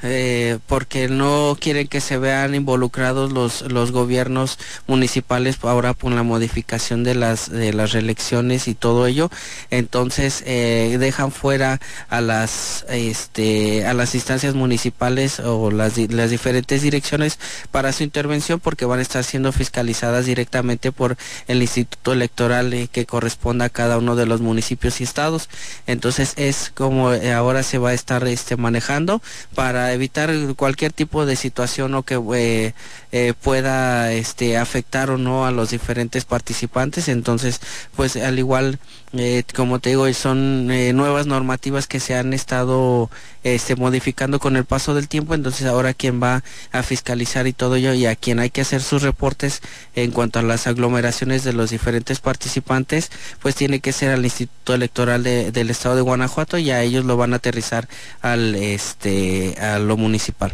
Eh, 0.03 0.59
porque 0.67 1.07
no 1.09 1.57
quieren 1.59 1.87
que 1.87 2.01
se 2.01 2.19
vean 2.19 2.53
involucrados 2.53 3.31
los, 3.31 3.61
los 3.61 3.91
gobiernos 3.91 4.59
municipales 4.85 5.57
ahora 5.63 5.93
por 5.95 6.11
la 6.11 6.21
modificación 6.21 7.03
de 7.03 7.15
las, 7.15 7.49
de 7.49 7.73
las 7.73 7.93
reelecciones 7.93 8.67
y 8.67 8.75
todo 8.75 9.07
ello. 9.07 9.31
Entonces 9.71 10.43
eh, 10.45 10.97
dejan 10.99 11.31
fuera 11.31 11.79
a 12.09 12.21
las, 12.21 12.85
este, 12.89 13.87
a 13.87 13.93
las 13.95 14.13
instancias 14.13 14.53
municipales 14.53 15.39
o 15.39 15.71
las, 15.71 15.97
las 15.97 16.29
diferentes 16.29 16.83
direcciones 16.83 17.39
para 17.71 17.91
su 17.91 18.03
intervención 18.03 18.59
porque 18.59 18.85
van 18.85 18.99
a 18.99 19.01
estar 19.01 19.23
siendo 19.23 19.51
fiscalizadas 19.51 20.25
directamente 20.27 20.91
por 20.91 21.17
el 21.47 21.61
Instituto 21.61 22.13
Electoral 22.13 22.71
eh, 22.73 22.87
que 22.91 23.07
corresponda 23.07 23.65
a 23.65 23.69
cada 23.69 23.97
uno 23.97 24.15
de 24.15 24.27
los 24.27 24.41
municipios 24.41 25.01
y 25.01 25.05
estados. 25.05 25.49
Entonces 25.87 26.33
es 26.35 26.71
como 26.75 27.09
ahora 27.09 27.63
se 27.63 27.79
va 27.79 27.89
a 27.89 27.93
estar 27.93 28.27
este, 28.27 28.57
manejando 28.57 29.21
para 29.55 29.86
evitar 29.93 30.31
cualquier 30.55 30.93
tipo 30.93 31.25
de 31.25 31.35
situación 31.35 31.93
o 31.95 32.03
que 32.03 32.15
eh, 32.35 32.73
eh, 33.11 33.33
pueda 33.41 34.11
este, 34.13 34.57
afectar 34.57 35.09
o 35.09 35.17
no 35.17 35.45
a 35.45 35.51
los 35.51 35.69
diferentes 35.69 36.25
participantes. 36.25 37.07
Entonces, 37.07 37.61
pues 37.95 38.15
al 38.15 38.39
igual, 38.39 38.79
eh, 39.13 39.43
como 39.55 39.79
te 39.79 39.89
digo, 39.89 40.11
son 40.13 40.67
nuevas 40.67 41.27
normativas 41.27 41.87
que 41.87 41.99
se 41.99 42.15
han 42.15 42.33
estado 42.33 43.09
este, 43.55 43.75
modificando 43.75 44.39
con 44.39 44.55
el 44.55 44.65
paso 44.65 44.93
del 44.93 45.07
tiempo. 45.07 45.33
Entonces, 45.33 45.67
ahora 45.67 45.93
quien 45.93 46.21
va 46.21 46.43
a 46.71 46.83
fiscalizar 46.83 47.47
y 47.47 47.53
todo 47.53 47.75
ello 47.75 47.93
y 47.93 48.05
a 48.05 48.15
quien 48.15 48.39
hay 48.39 48.49
que 48.49 48.61
hacer 48.61 48.81
sus 48.81 49.01
reportes 49.01 49.61
en 49.95 50.11
cuanto 50.11 50.39
a 50.39 50.43
las 50.43 50.67
aglomeraciones 50.67 51.43
de 51.43 51.53
los 51.53 51.69
diferentes 51.69 52.19
participantes, 52.19 53.11
pues 53.41 53.55
tiene 53.55 53.79
que 53.79 53.93
ser 53.93 54.11
al 54.11 54.23
Instituto 54.23 54.73
Electoral 54.73 55.23
del 55.23 55.69
Estado 55.69 55.95
de 55.95 56.01
Guanajuato 56.01 56.57
y 56.57 56.71
a 56.71 56.81
ellos 56.81 57.05
lo 57.05 57.17
van 57.17 57.33
a 57.33 57.37
aterrizar 57.37 57.87
al 58.21 58.55
este 58.55 59.55
a 59.59 59.79
lo 59.79 59.97
municipal. 59.97 60.53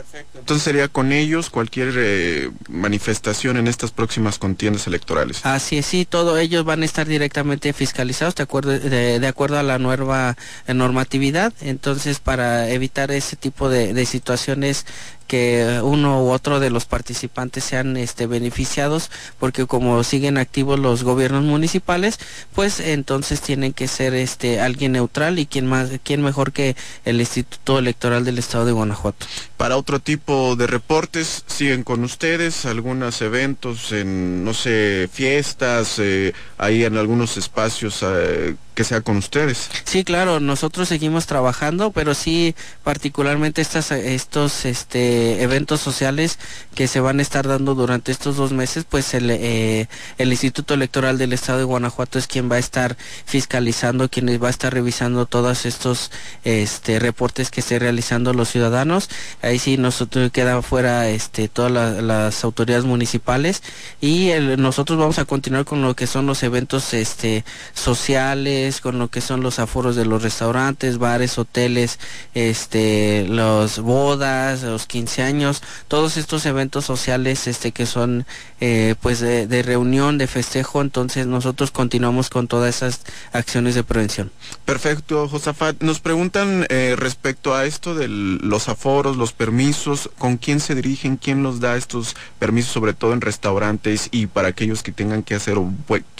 Perfecto. 0.00 0.38
Entonces 0.38 0.62
sería 0.62 0.88
con 0.88 1.12
ellos 1.12 1.50
cualquier 1.50 1.92
eh, 1.94 2.50
manifestación 2.70 3.58
en 3.58 3.66
estas 3.66 3.90
próximas 3.90 4.38
contiendas 4.38 4.86
electorales. 4.86 5.44
Así 5.44 5.76
es, 5.76 5.84
sí, 5.84 6.06
todos 6.06 6.38
ellos 6.38 6.64
van 6.64 6.80
a 6.80 6.86
estar 6.86 7.06
directamente 7.06 7.74
fiscalizados 7.74 8.34
de 8.34 8.42
acuerdo, 8.42 8.78
de, 8.78 9.26
acuerdo 9.26 9.58
a 9.58 9.62
la 9.62 9.78
nueva 9.78 10.38
eh, 10.66 10.72
normatividad. 10.72 11.52
Entonces, 11.60 12.18
para 12.18 12.70
evitar 12.70 13.10
ese 13.10 13.36
tipo 13.36 13.68
de, 13.68 13.92
de 13.92 14.06
situaciones 14.06 14.86
que 15.30 15.78
uno 15.84 16.24
u 16.24 16.30
otro 16.32 16.58
de 16.58 16.70
los 16.70 16.86
participantes 16.86 17.62
sean 17.62 17.96
este, 17.96 18.26
beneficiados, 18.26 19.12
porque 19.38 19.64
como 19.64 20.02
siguen 20.02 20.38
activos 20.38 20.80
los 20.80 21.04
gobiernos 21.04 21.44
municipales, 21.44 22.18
pues 22.52 22.80
entonces 22.80 23.40
tienen 23.40 23.72
que 23.72 23.86
ser 23.86 24.12
este 24.14 24.60
alguien 24.60 24.90
neutral 24.90 25.38
y 25.38 25.46
quién 25.46 25.66
más, 25.68 25.90
quién 26.02 26.20
mejor 26.20 26.50
que 26.50 26.74
el 27.04 27.20
Instituto 27.20 27.78
Electoral 27.78 28.24
del 28.24 28.38
Estado 28.38 28.64
de 28.64 28.72
Guanajuato. 28.72 29.24
Para 29.56 29.76
otro 29.76 30.00
tipo 30.00 30.56
de 30.56 30.66
reportes, 30.66 31.44
siguen 31.46 31.84
con 31.84 32.02
ustedes 32.02 32.66
algunos 32.66 33.22
eventos 33.22 33.92
en, 33.92 34.44
no 34.44 34.52
sé, 34.52 35.08
fiestas, 35.12 36.00
eh, 36.00 36.32
ahí 36.58 36.84
en 36.84 36.96
algunos 36.96 37.36
espacios. 37.36 38.00
Eh, 38.02 38.56
que 38.80 38.84
sea 38.84 39.02
con 39.02 39.18
ustedes. 39.18 39.68
Sí, 39.84 40.04
claro, 40.04 40.40
nosotros 40.40 40.88
seguimos 40.88 41.26
trabajando, 41.26 41.90
pero 41.90 42.14
sí 42.14 42.54
particularmente 42.82 43.60
estas, 43.60 43.90
estos 43.90 44.64
este, 44.64 45.42
eventos 45.42 45.82
sociales 45.82 46.38
que 46.74 46.88
se 46.88 46.98
van 47.00 47.18
a 47.18 47.22
estar 47.22 47.46
dando 47.46 47.74
durante 47.74 48.10
estos 48.10 48.36
dos 48.36 48.52
meses, 48.52 48.86
pues 48.88 49.12
el, 49.12 49.28
eh, 49.32 49.86
el 50.16 50.30
Instituto 50.30 50.72
Electoral 50.72 51.18
del 51.18 51.34
Estado 51.34 51.58
de 51.58 51.64
Guanajuato 51.64 52.18
es 52.18 52.26
quien 52.26 52.50
va 52.50 52.56
a 52.56 52.58
estar 52.58 52.96
fiscalizando, 53.26 54.08
quien 54.08 54.26
va 54.42 54.46
a 54.46 54.50
estar 54.50 54.72
revisando 54.72 55.26
todos 55.26 55.66
estos 55.66 56.10
este, 56.44 56.98
reportes 56.98 57.50
que 57.50 57.60
estén 57.60 57.80
realizando 57.80 58.32
los 58.32 58.48
ciudadanos. 58.48 59.10
Ahí 59.42 59.58
sí 59.58 59.76
nosotros 59.76 60.30
queda 60.32 60.62
fuera 60.62 61.10
este, 61.10 61.48
todas 61.48 62.02
las 62.02 62.44
autoridades 62.44 62.86
municipales 62.86 63.62
y 64.00 64.30
nosotros 64.56 64.98
vamos 64.98 65.18
a 65.18 65.26
continuar 65.26 65.66
con 65.66 65.82
lo 65.82 65.94
que 65.94 66.06
son 66.06 66.24
los 66.24 66.42
eventos 66.42 66.94
este, 66.94 67.44
sociales, 67.74 68.69
con 68.78 68.98
lo 68.98 69.08
que 69.08 69.20
son 69.20 69.42
los 69.42 69.58
aforos 69.58 69.96
de 69.96 70.04
los 70.04 70.22
restaurantes, 70.22 70.98
bares, 70.98 71.38
hoteles, 71.38 71.98
este, 72.34 73.26
los 73.28 73.80
bodas, 73.80 74.62
los 74.62 74.86
15 74.86 75.22
años, 75.22 75.62
todos 75.88 76.16
estos 76.16 76.46
eventos 76.46 76.84
sociales 76.84 77.48
este, 77.48 77.72
que 77.72 77.86
son 77.86 78.26
eh, 78.60 78.94
pues 79.00 79.20
de, 79.20 79.62
reunión, 79.62 80.18
de 80.18 80.26
festejo, 80.26 80.82
entonces 80.82 81.26
nosotros 81.26 81.70
continuamos 81.70 82.30
con 82.30 82.46
todas 82.46 82.76
esas 82.76 83.00
acciones 83.32 83.74
de 83.74 83.82
prevención. 83.82 84.30
Perfecto, 84.64 85.28
Josafat. 85.28 85.82
Nos 85.82 86.00
preguntan 86.00 86.66
eh, 86.68 86.94
respecto 86.96 87.54
a 87.54 87.64
esto 87.64 87.94
de 87.94 88.08
los 88.08 88.68
aforos, 88.68 89.16
los 89.16 89.32
permisos, 89.32 90.10
¿con 90.18 90.36
quién 90.36 90.60
se 90.60 90.74
dirigen? 90.74 91.16
¿Quién 91.16 91.42
los 91.42 91.60
da 91.60 91.76
estos 91.76 92.14
permisos, 92.38 92.72
sobre 92.72 92.92
todo 92.92 93.14
en 93.14 93.22
restaurantes 93.22 94.08
y 94.12 94.26
para 94.26 94.48
aquellos 94.48 94.82
que 94.82 94.92
tengan 94.92 95.22
que 95.22 95.34
hacer 95.34 95.56
o 95.56 95.72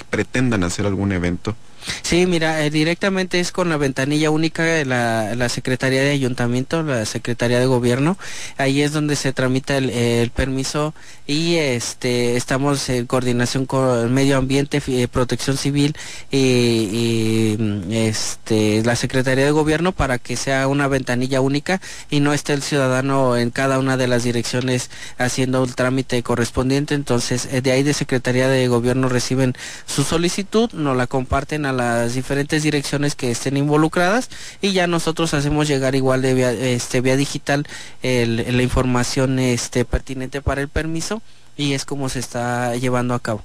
pretendan 0.08 0.64
hacer 0.64 0.86
algún 0.86 1.12
evento? 1.12 1.54
Sí, 2.02 2.26
mira, 2.26 2.64
eh, 2.64 2.70
directamente 2.70 3.40
es 3.40 3.52
con 3.52 3.68
la 3.68 3.76
ventanilla 3.76 4.30
única 4.30 4.62
de 4.62 4.84
la, 4.84 5.48
Secretaría 5.48 6.02
de 6.02 6.10
Ayuntamiento, 6.10 6.82
la 6.82 7.06
Secretaría 7.06 7.58
de 7.58 7.66
Gobierno. 7.66 8.18
Ahí 8.56 8.82
es 8.82 8.92
donde 8.92 9.16
se 9.16 9.32
tramita 9.32 9.76
el, 9.76 10.30
permiso 10.30 10.94
y 11.30 11.58
este 11.58 12.36
estamos 12.36 12.88
en 12.88 13.06
coordinación 13.06 13.64
con 13.64 14.00
el 14.00 14.10
Medio 14.10 14.36
Ambiente, 14.36 14.82
eh, 14.88 15.06
Protección 15.06 15.56
Civil 15.56 15.94
y, 16.28 17.56
este, 17.88 18.82
la 18.82 18.96
Secretaría 18.96 19.44
de 19.44 19.52
Gobierno 19.52 19.92
para 19.92 20.18
que 20.18 20.34
sea 20.36 20.66
una 20.66 20.88
ventanilla 20.88 21.40
única 21.40 21.80
y 22.10 22.18
no 22.18 22.32
esté 22.32 22.52
el 22.52 22.62
ciudadano 22.62 23.36
en 23.36 23.50
cada 23.50 23.78
una 23.78 23.96
de 23.96 24.08
las 24.08 24.24
direcciones 24.24 24.90
haciendo 25.18 25.62
el 25.62 25.76
trámite 25.76 26.20
correspondiente. 26.24 26.96
Entonces, 26.96 27.46
eh, 27.52 27.60
de 27.60 27.70
ahí 27.70 27.84
de 27.84 27.94
Secretaría 27.94 28.48
de 28.48 28.66
Gobierno 28.66 29.08
reciben 29.08 29.54
su 29.86 30.02
solicitud, 30.02 30.72
nos 30.72 30.96
la 30.96 31.06
comparten 31.06 31.64
a 31.64 31.72
las 31.72 32.14
diferentes 32.14 32.64
direcciones 32.64 33.14
que 33.14 33.30
estén 33.30 33.56
involucradas 33.56 34.30
y 34.60 34.72
ya 34.72 34.88
nosotros 34.88 35.32
hacemos 35.34 35.68
llegar 35.68 35.94
igual 35.94 36.22
de 36.22 36.34
vía, 36.34 36.50
este, 36.50 37.00
vía 37.00 37.14
digital 37.14 37.68
la 38.02 38.62
información 38.62 39.38
este, 39.38 39.84
pertinente 39.84 40.42
para 40.42 40.60
el 40.60 40.68
permiso 40.68 41.19
y 41.56 41.74
es 41.74 41.84
como 41.84 42.08
se 42.08 42.18
está 42.18 42.76
llevando 42.76 43.14
a 43.14 43.20
cabo. 43.20 43.44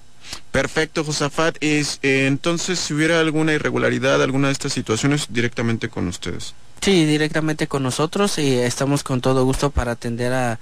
Perfecto, 0.51 1.03
Josafat. 1.03 1.57
Es, 1.61 1.99
eh, 2.01 2.25
entonces, 2.27 2.79
si 2.79 2.93
hubiera 2.93 3.19
alguna 3.19 3.53
irregularidad, 3.53 4.21
alguna 4.23 4.47
de 4.47 4.53
estas 4.53 4.73
situaciones, 4.73 5.27
directamente 5.29 5.89
con 5.89 6.07
ustedes. 6.07 6.53
Sí, 6.81 7.05
directamente 7.05 7.65
con 7.67 7.81
nosotros 7.81 8.37
y 8.37 8.59
estamos 8.59 9.01
con 9.01 9.19
todo 9.19 9.43
gusto 9.43 9.71
para 9.71 9.93
atender 9.93 10.33
a, 10.33 10.59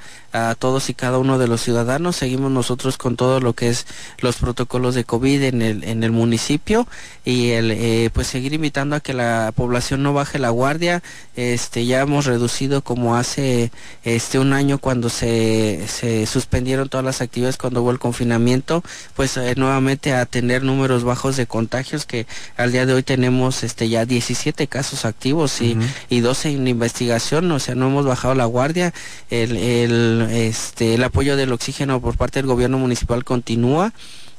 todos 0.58 0.90
y 0.90 0.96
cada 0.96 1.20
uno 1.20 1.38
de 1.38 1.48
los 1.48 1.62
ciudadanos. 1.62 2.16
Seguimos 2.16 2.50
nosotros 2.50 2.98
con 2.98 3.16
todo 3.18 3.40
lo 3.40 3.54
que 3.54 3.70
es 3.70 3.86
los 4.20 4.38
protocolos 4.38 4.96
de 4.96 5.04
COVID 5.04 5.44
en 5.44 5.62
el, 5.62 5.84
en 5.84 6.04
el 6.04 6.12
municipio 6.12 6.88
y 7.24 7.52
el, 7.52 7.70
eh, 7.70 8.10
pues 8.12 8.28
seguir 8.28 8.54
invitando 8.54 8.96
a 8.96 9.00
que 9.00 9.14
la 9.14 9.52
población 9.56 10.02
no 10.02 10.12
baje 10.14 10.40
la 10.40 10.50
guardia. 10.50 11.04
Este, 11.36 11.86
ya 11.86 12.02
hemos 12.02 12.26
reducido 12.26 12.84
como 12.84 13.16
hace 13.16 13.72
este 14.04 14.40
un 14.40 14.54
año 14.54 14.80
cuando 14.80 15.10
se, 15.10 15.88
se 15.88 16.26
suspendieron 16.26 16.90
todas 16.90 17.06
las 17.06 17.22
actividades 17.22 17.58
cuando 17.58 17.84
hubo 17.84 17.92
el 17.92 18.00
confinamiento, 18.00 18.84
pues 19.16 19.38
eh, 19.38 19.54
nuevamente 19.56 20.14
a 20.14 20.26
tener 20.26 20.64
números 20.64 21.04
bajos 21.04 21.38
de 21.38 21.46
contagios 21.46 22.06
que 22.08 22.26
al 22.58 22.72
día 22.72 22.88
de 22.88 22.94
hoy 22.94 23.04
tenemos 23.04 23.64
este 23.64 23.88
ya 23.88 24.06
17 24.06 24.66
casos 24.66 25.06
activos 25.06 25.62
y 25.62 25.78
y 26.10 26.20
12 26.20 26.52
en 26.52 26.68
investigación, 26.68 27.52
o 27.52 27.60
sea, 27.60 27.76
no 27.76 27.88
hemos 27.88 28.06
bajado 28.06 28.36
la 28.36 28.46
guardia, 28.46 28.94
el, 29.30 29.58
el, 29.58 30.28
este, 30.32 30.96
el 30.96 31.04
apoyo 31.04 31.36
del 31.36 31.52
oxígeno 31.52 32.02
por 32.02 32.18
parte 32.18 32.40
del 32.40 32.48
gobierno 32.48 32.78
municipal 32.78 33.24
continúa 33.24 33.94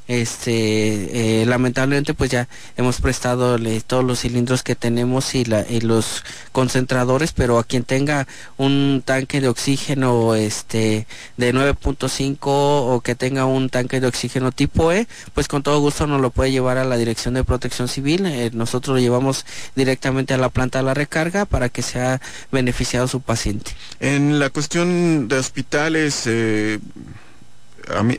este 0.06 1.40
eh, 1.42 1.46
lamentablemente 1.46 2.14
pues 2.14 2.30
ya 2.30 2.48
hemos 2.76 3.00
prestado 3.00 3.56
todos 3.86 4.04
los 4.04 4.20
cilindros 4.20 4.62
que 4.62 4.74
tenemos 4.74 5.34
y, 5.34 5.44
la, 5.44 5.64
los 5.82 6.24
concentradores 6.52 7.32
pero 7.32 7.58
a 7.58 7.64
quien 7.64 7.84
tenga 7.84 8.26
un 8.56 9.02
tanque 9.04 9.40
de 9.40 9.48
oxígeno 9.48 10.34
este 10.34 11.06
de 11.36 11.54
9.5 11.54 12.38
o 12.44 13.00
que 13.02 13.14
tenga 13.14 13.46
un 13.46 13.70
tanque 13.70 14.00
de 14.00 14.06
oxígeno 14.06 14.52
tipo 14.52 14.92
E 14.92 15.06
pues 15.32 15.48
con 15.48 15.62
todo 15.62 15.80
gusto 15.80 16.06
nos 16.06 16.20
lo 16.20 16.30
puede 16.30 16.52
llevar 16.52 16.78
a 16.78 16.84
la 16.84 16.96
dirección 16.96 17.34
de 17.34 17.44
protección 17.44 17.88
civil. 17.88 18.26
Eh, 18.26 18.50
nosotros 18.52 18.96
lo 18.96 19.00
llevamos 19.00 19.46
directamente 19.74 20.34
a 20.34 20.38
la 20.38 20.48
planta 20.48 20.78
de 20.78 20.84
la 20.84 20.94
recarga 20.94 21.44
para 21.44 21.68
que 21.68 21.82
sea 21.82 22.20
beneficiado 22.52 23.08
su 23.08 23.20
paciente. 23.20 23.72
En 24.00 24.38
la 24.38 24.50
cuestión 24.50 25.28
de 25.28 25.38
hospitales 25.38 26.22
eh 26.26 26.78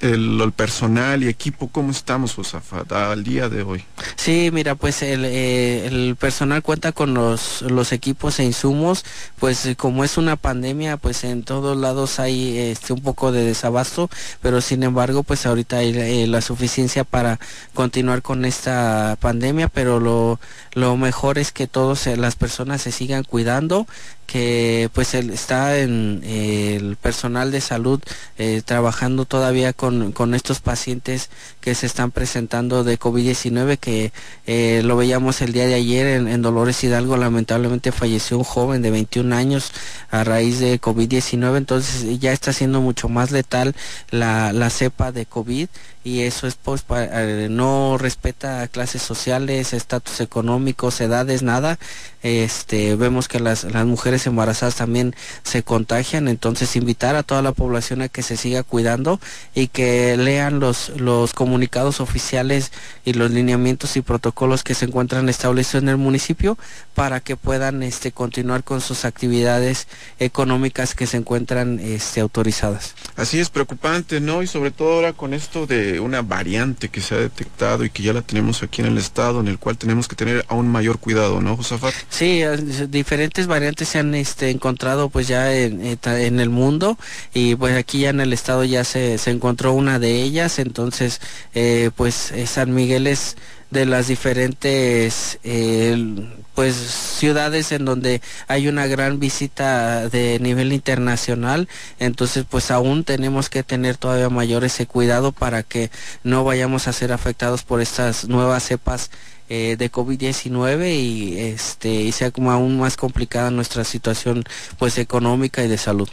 el, 0.01 0.53
personal 0.55 1.23
y 1.23 1.27
equipo, 1.27 1.67
¿cómo 1.67 1.91
estamos, 1.91 2.33
Josafat, 2.33 2.91
al 2.91 3.23
día 3.23 3.49
de 3.49 3.63
hoy? 3.63 3.83
Sí, 4.15 4.49
mira, 4.51 4.75
pues 4.75 5.01
el, 5.01 5.25
eh, 5.25 5.87
el 5.87 6.15
personal 6.15 6.61
cuenta 6.61 6.91
con 6.91 7.13
los, 7.13 7.61
los 7.63 7.91
equipos 7.91 8.39
e 8.39 8.43
insumos, 8.43 9.05
pues 9.39 9.65
eh, 9.65 9.75
como 9.75 10.03
es 10.03 10.17
una 10.17 10.35
pandemia, 10.35 10.97
pues 10.97 11.23
en 11.23 11.43
todos 11.43 11.77
lados 11.77 12.19
hay 12.19 12.57
este, 12.57 12.93
un 12.93 13.01
poco 13.01 13.31
de 13.31 13.43
desabasto, 13.43 14.09
pero 14.41 14.61
sin 14.61 14.83
embargo, 14.83 15.23
pues 15.23 15.45
ahorita 15.45 15.77
hay 15.77 15.97
eh, 15.97 16.27
la 16.27 16.41
suficiencia 16.41 17.03
para 17.03 17.39
continuar 17.73 18.21
con 18.21 18.45
esta 18.45 19.17
pandemia, 19.19 19.67
pero 19.69 19.99
lo, 19.99 20.39
lo 20.73 20.97
mejor 20.97 21.37
es 21.37 21.51
que 21.51 21.67
todas 21.67 22.07
las 22.07 22.35
personas 22.35 22.81
se 22.81 22.91
sigan 22.91 23.23
cuidando, 23.23 23.87
que 24.25 24.89
pues 24.93 25.13
él 25.13 25.29
está 25.29 25.77
en 25.77 26.21
el 26.23 26.95
personal 26.95 27.51
de 27.51 27.61
salud 27.61 28.01
eh, 28.37 28.61
trabajando 28.65 29.25
todavía 29.25 29.54
con, 29.73 30.11
con, 30.11 30.35
estos 30.35 30.59
pacientes 30.59 31.29
que 31.65 31.73
se 31.73 31.87
están 31.87 32.11
presentando 32.11 32.83
de 32.83 32.99
COVID-19 32.99 33.79
que 33.79 34.13
eh, 34.45 34.83
lo 34.85 34.95
veíamos 34.97 35.41
el 35.41 35.51
día 35.51 35.65
de 35.65 35.73
ayer 35.73 36.05
en, 36.05 36.41
Dolores 36.43 36.83
Hidalgo. 36.83 37.17
Lamentablemente 37.17 37.91
falleció 37.91 38.37
un 38.37 38.43
joven 38.43 38.83
de 38.83 38.91
21 38.91 39.35
años 39.35 39.71
a 40.11 40.23
raíz 40.23 40.59
de 40.59 40.79
COVID-19 40.79 41.57
entonces 41.57 42.19
ya 42.19 42.33
está 42.33 42.53
siendo 42.53 42.81
mucho 42.81 43.09
más 43.09 43.31
letal 43.31 43.75
la, 44.11 44.53
la 44.53 44.69
cepa 44.69 45.11
de 45.11 45.25
COVID 45.25 45.67
y 46.05 46.21
eso 46.21 46.45
es 46.45 46.53
pues 46.53 46.85
eh, 46.91 47.47
no 47.49 47.97
respeta 47.97 48.67
clases 48.67 49.01
sociales, 49.01 49.73
estatus 49.73 50.21
económicos, 50.21 51.01
edades, 51.01 51.41
nada. 51.41 51.79
Este, 52.21 52.95
vemos 52.95 53.27
que 53.27 53.39
las, 53.39 53.63
las 53.63 53.87
mujeres 53.87 54.27
embarazadas 54.27 54.75
también 54.75 55.15
se 55.41 55.63
contagian, 55.63 56.27
entonces 56.27 56.75
invitar 56.75 57.15
a 57.15 57.23
toda 57.23 57.41
la 57.41 57.53
población 57.53 58.03
a 58.03 58.07
que 58.07 58.21
se 58.21 58.37
siga 58.37 58.61
cuidando 58.61 59.19
y 59.55 59.67
que 59.67 60.15
lean 60.15 60.59
los, 60.59 60.89
los 60.89 61.33
comunicados 61.33 61.54
comunicados 61.55 62.01
oficiales 62.01 62.73
y 63.05 63.13
los 63.13 63.31
lineamientos 63.31 63.95
y 63.95 64.01
protocolos 64.01 64.61
que 64.61 64.73
se 64.73 64.83
encuentran 64.83 65.29
establecidos 65.29 65.83
en 65.83 65.89
el 65.89 65.95
municipio 65.95 66.57
para 66.93 67.21
que 67.21 67.37
puedan 67.37 67.81
este, 67.81 68.11
continuar 68.11 68.65
con 68.65 68.81
sus 68.81 69.05
actividades 69.05 69.87
económicas 70.19 70.95
que 70.95 71.07
se 71.07 71.15
encuentran 71.15 71.79
este, 71.79 72.19
autorizadas. 72.19 72.93
Así 73.15 73.39
es 73.39 73.49
preocupante, 73.49 74.19
¿no? 74.19 74.43
Y 74.43 74.47
sobre 74.47 74.71
todo 74.71 74.95
ahora 74.95 75.13
con 75.13 75.33
esto 75.33 75.65
de 75.65 76.01
una 76.01 76.21
variante 76.21 76.89
que 76.89 76.99
se 76.99 77.15
ha 77.15 77.19
detectado 77.19 77.85
y 77.85 77.89
que 77.89 78.03
ya 78.03 78.11
la 78.11 78.21
tenemos 78.21 78.61
aquí 78.61 78.81
en 78.81 78.87
el 78.87 78.97
estado, 78.97 79.39
en 79.39 79.47
el 79.47 79.57
cual 79.57 79.77
tenemos 79.77 80.09
que 80.09 80.17
tener 80.17 80.43
aún 80.49 80.67
mayor 80.67 80.99
cuidado, 80.99 81.39
¿no, 81.39 81.55
Josafat? 81.55 81.93
Sí, 82.09 82.43
diferentes 82.89 83.47
variantes 83.47 83.87
se 83.87 83.99
han 83.99 84.13
este, 84.13 84.49
encontrado 84.49 85.07
pues 85.07 85.29
ya 85.29 85.55
en, 85.55 85.97
en, 86.03 86.39
el 86.41 86.49
mundo 86.49 86.97
y 87.33 87.55
pues 87.55 87.77
aquí 87.77 87.99
ya 87.99 88.09
en 88.09 88.19
el 88.19 88.33
estado 88.33 88.65
ya 88.65 88.83
se, 88.83 89.17
se 89.17 89.31
encontró 89.31 89.71
una 89.71 89.99
de 89.99 90.21
ellas, 90.21 90.59
entonces 90.59 91.21
eh, 91.53 91.91
pues 91.95 92.31
eh, 92.31 92.47
San 92.47 92.73
Miguel 92.73 93.07
es 93.07 93.37
de 93.71 93.85
las 93.85 94.07
diferentes 94.07 95.39
eh, 95.43 96.29
pues 96.53 96.75
ciudades 96.75 97.71
en 97.71 97.83
donde 97.85 98.21
hay 98.47 98.67
una 98.67 98.87
gran 98.87 99.19
visita 99.19 100.07
de 100.07 100.39
nivel 100.39 100.71
internacional 100.71 101.67
entonces 101.99 102.45
pues 102.49 102.71
aún 102.71 103.03
tenemos 103.03 103.49
que 103.49 103.63
tener 103.63 103.97
todavía 103.97 104.29
mayor 104.29 104.63
ese 104.63 104.85
cuidado 104.85 105.31
para 105.31 105.63
que 105.63 105.89
no 106.23 106.43
vayamos 106.43 106.87
a 106.87 106.93
ser 106.93 107.11
afectados 107.11 107.63
por 107.63 107.81
estas 107.81 108.27
nuevas 108.27 108.63
cepas 108.63 109.11
de 109.49 109.91
COVID-19 109.91 110.95
y 110.95 111.37
este 111.37 111.89
y 111.89 112.11
sea 112.11 112.31
como 112.31 112.51
aún 112.51 112.79
más 112.79 112.97
complicada 112.97 113.51
nuestra 113.51 113.83
situación 113.83 114.43
pues 114.79 114.97
económica 114.97 115.63
y 115.63 115.67
de 115.67 115.77
salud. 115.77 116.09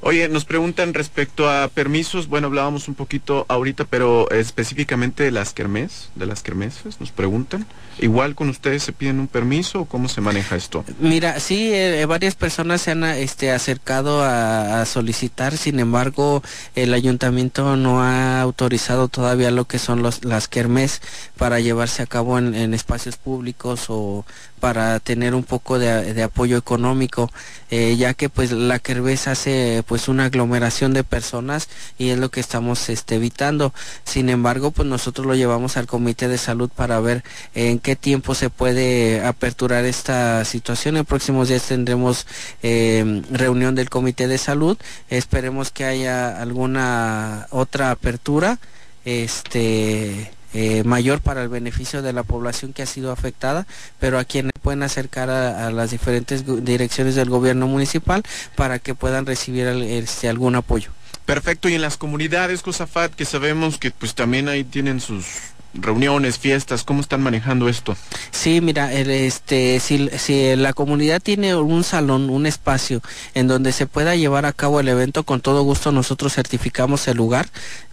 Oye, 0.00 0.28
nos 0.28 0.44
preguntan 0.44 0.94
respecto 0.94 1.48
a 1.48 1.68
permisos, 1.68 2.28
bueno, 2.28 2.48
hablábamos 2.48 2.88
un 2.88 2.94
poquito 2.94 3.46
ahorita, 3.48 3.84
pero 3.84 4.30
específicamente 4.30 5.24
de 5.24 5.30
las 5.30 5.52
kermés, 5.52 6.10
de 6.14 6.26
las 6.26 6.42
kermeses, 6.42 7.00
nos 7.00 7.10
preguntan. 7.10 7.66
Igual 7.98 8.34
con 8.34 8.48
ustedes 8.48 8.82
se 8.82 8.92
piden 8.92 9.20
un 9.20 9.28
permiso 9.28 9.80
o 9.80 9.84
cómo 9.84 10.08
se 10.08 10.20
maneja 10.20 10.56
esto? 10.56 10.84
Mira, 10.98 11.40
sí, 11.40 11.72
eh, 11.72 12.04
varias 12.06 12.34
personas 12.34 12.82
se 12.82 12.90
han 12.90 13.04
este, 13.04 13.52
acercado 13.52 14.22
a, 14.22 14.84
solicitar, 14.84 15.56
sin 15.56 15.80
embargo, 15.80 16.42
el 16.74 16.92
ayuntamiento 16.92 17.76
no 17.76 18.02
ha 18.02 18.40
autorizado 18.40 19.08
todavía 19.08 19.50
lo 19.50 19.64
que 19.64 19.78
son 19.78 20.02
los, 20.02 20.24
las 20.24 20.46
kermés 20.46 21.00
para 21.38 21.60
llevarse 21.60 22.02
a 22.02 22.06
cabo 22.06 22.38
en 22.38 22.74
espacios 22.74 23.16
públicos 23.16 23.86
o 23.88 24.24
para 24.64 24.98
tener 24.98 25.34
un 25.34 25.42
poco 25.42 25.78
de, 25.78 26.22
apoyo 26.22 26.56
económico, 26.56 27.30
eh, 27.70 27.96
ya 27.98 28.14
que 28.14 28.30
pues 28.30 28.50
la 28.50 28.78
Kermés 28.78 29.28
hace 29.28 29.84
pues 29.86 30.08
una 30.08 30.24
aglomeración 30.24 30.94
de 30.94 31.04
personas 31.04 31.68
y 31.98 32.08
es 32.08 32.18
lo 32.18 32.30
que 32.30 32.40
estamos 32.40 32.88
este, 32.88 33.16
evitando. 33.16 33.74
Sin 34.04 34.30
embargo, 34.30 34.70
pues 34.70 34.88
nosotros 34.88 35.26
lo 35.26 35.34
llevamos 35.34 35.76
al 35.76 35.86
Comité 35.86 36.28
de 36.28 36.38
Salud 36.38 36.70
para 36.74 36.98
ver 37.00 37.24
en 37.54 37.78
qué 37.84 37.96
tiempo 37.96 38.34
se 38.34 38.48
puede 38.48 39.24
aperturar 39.24 39.84
esta 39.84 40.44
situación. 40.46 40.96
En 40.96 41.04
próximos 41.04 41.48
días 41.48 41.64
tendremos 41.64 42.26
eh, 42.62 43.22
reunión 43.30 43.74
del 43.74 43.90
Comité 43.90 44.26
de 44.26 44.38
Salud. 44.38 44.78
Esperemos 45.10 45.70
que 45.70 45.84
haya 45.84 46.40
alguna 46.40 47.46
otra 47.50 47.90
apertura. 47.90 48.58
Este 49.04 50.32
eh, 50.54 50.82
mayor 50.84 51.20
para 51.20 51.42
el 51.42 51.50
beneficio 51.50 52.00
de 52.00 52.14
la 52.14 52.22
población 52.22 52.72
que 52.72 52.82
ha 52.82 52.86
sido 52.86 53.12
afectada, 53.12 53.66
pero 54.00 54.18
a 54.18 54.24
quienes 54.24 54.52
pueden 54.62 54.82
acercar 54.82 55.28
a, 55.28 55.70
las 55.70 55.90
diferentes 55.90 56.44
direcciones 56.64 57.16
del 57.16 57.28
gobierno 57.28 57.66
municipal 57.66 58.22
para 58.56 58.78
que 58.78 58.94
puedan 58.94 59.26
recibir 59.26 59.66
este, 59.66 60.30
algún 60.30 60.54
apoyo. 60.54 60.90
Perfecto, 61.26 61.68
y 61.68 61.74
en 61.74 61.82
las 61.82 61.98
comunidades, 61.98 62.62
Josafat, 62.62 63.12
que 63.12 63.26
sabemos 63.26 63.78
que 63.78 63.90
pues 63.90 64.14
también 64.14 64.48
ahí 64.48 64.64
tienen 64.64 65.00
sus 65.00 65.53
reuniones, 65.74 66.38
fiestas, 66.38 66.84
¿cómo 66.84 67.00
están 67.00 67.22
manejando 67.22 67.68
esto? 67.68 67.96
Sí, 68.30 68.60
mira, 68.60 68.92
este, 68.92 69.80
si, 69.80 70.08
la 70.56 70.72
comunidad 70.72 71.20
tiene 71.20 71.54
un 71.56 71.84
salón, 71.84 72.30
un 72.30 72.46
espacio 72.46 73.00
en 73.34 73.48
donde 73.48 73.72
se 73.72 73.86
pueda 73.86 74.16
llevar 74.16 74.46
a 74.46 74.52
cabo 74.52 74.80
el 74.80 74.88
evento, 74.88 75.24
con 75.24 75.40
todo 75.40 75.62
gusto 75.62 75.92
nosotros 75.92 76.34
certificamos 76.34 77.06
el 77.08 77.16
lugar 77.16 77.46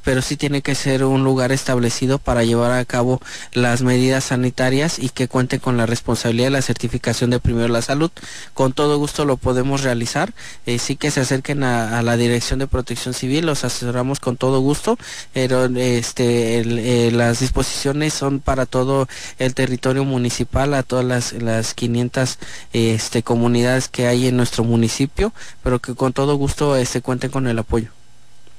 pero 0.04 0.22
sí 0.22 0.36
tiene 0.36 0.62
que 0.62 0.76
ser 0.76 1.04
un 1.04 1.24
lugar 1.24 1.52
establecido 1.52 2.18
para 2.18 2.44
llevar 2.44 2.72
a 2.72 2.86
cabo 2.86 3.22
las 3.54 3.82
medidas 3.82 4.26
sanitarias 4.26 5.00
y 5.00 5.10
que 5.10 5.28
cuente 5.28 5.60
con 5.60 5.78
la 5.78 5.86
responsabilidad 5.86 6.48
de 6.48 6.52
la 6.52 6.62
certificación 6.62 7.30
de 7.30 7.40
primero 7.40 7.68
la 7.68 7.82
salud. 7.82 8.12
Con 8.54 8.74
todo 8.74 8.98
gusto 8.98 9.26
lo 9.26 9.38
podemos 9.38 9.82
realizar. 9.84 10.34
Eh, 10.66 10.80
sí 10.80 10.96
que 10.96 11.12
se 11.12 11.22
acerquen 11.22 11.64
a, 11.64 12.02
la 12.02 12.18
Dirección 12.18 12.60
de 12.60 12.68
Protección 12.68 13.14
Civil, 13.14 13.46
los 13.46 13.64
asesoramos 13.64 14.20
con 14.20 14.38
todo 14.38 14.60
gusto, 14.60 14.98
pero 15.34 15.66
este, 15.66 16.62
eh, 16.62 17.12
las 17.12 17.40
disposiciones 17.40 17.71
son 17.72 18.40
para 18.40 18.66
todo 18.66 19.08
el 19.40 19.54
territorio 19.54 20.06
municipal, 20.06 20.74
a 20.74 20.84
todas 20.84 21.06
las, 21.06 21.34
las 21.34 21.74
500 21.74 22.38
este, 22.74 23.24
comunidades 23.24 23.88
que 23.88 24.08
hay 24.08 24.28
en 24.28 24.38
nuestro 24.38 24.64
municipio, 24.64 25.34
pero 25.64 25.80
que 25.80 25.96
con 25.96 26.14
todo 26.14 26.36
gusto 26.36 26.76
este, 26.76 27.02
cuenten 27.02 27.32
con 27.32 27.48
el 27.48 27.60
apoyo. 27.60 27.90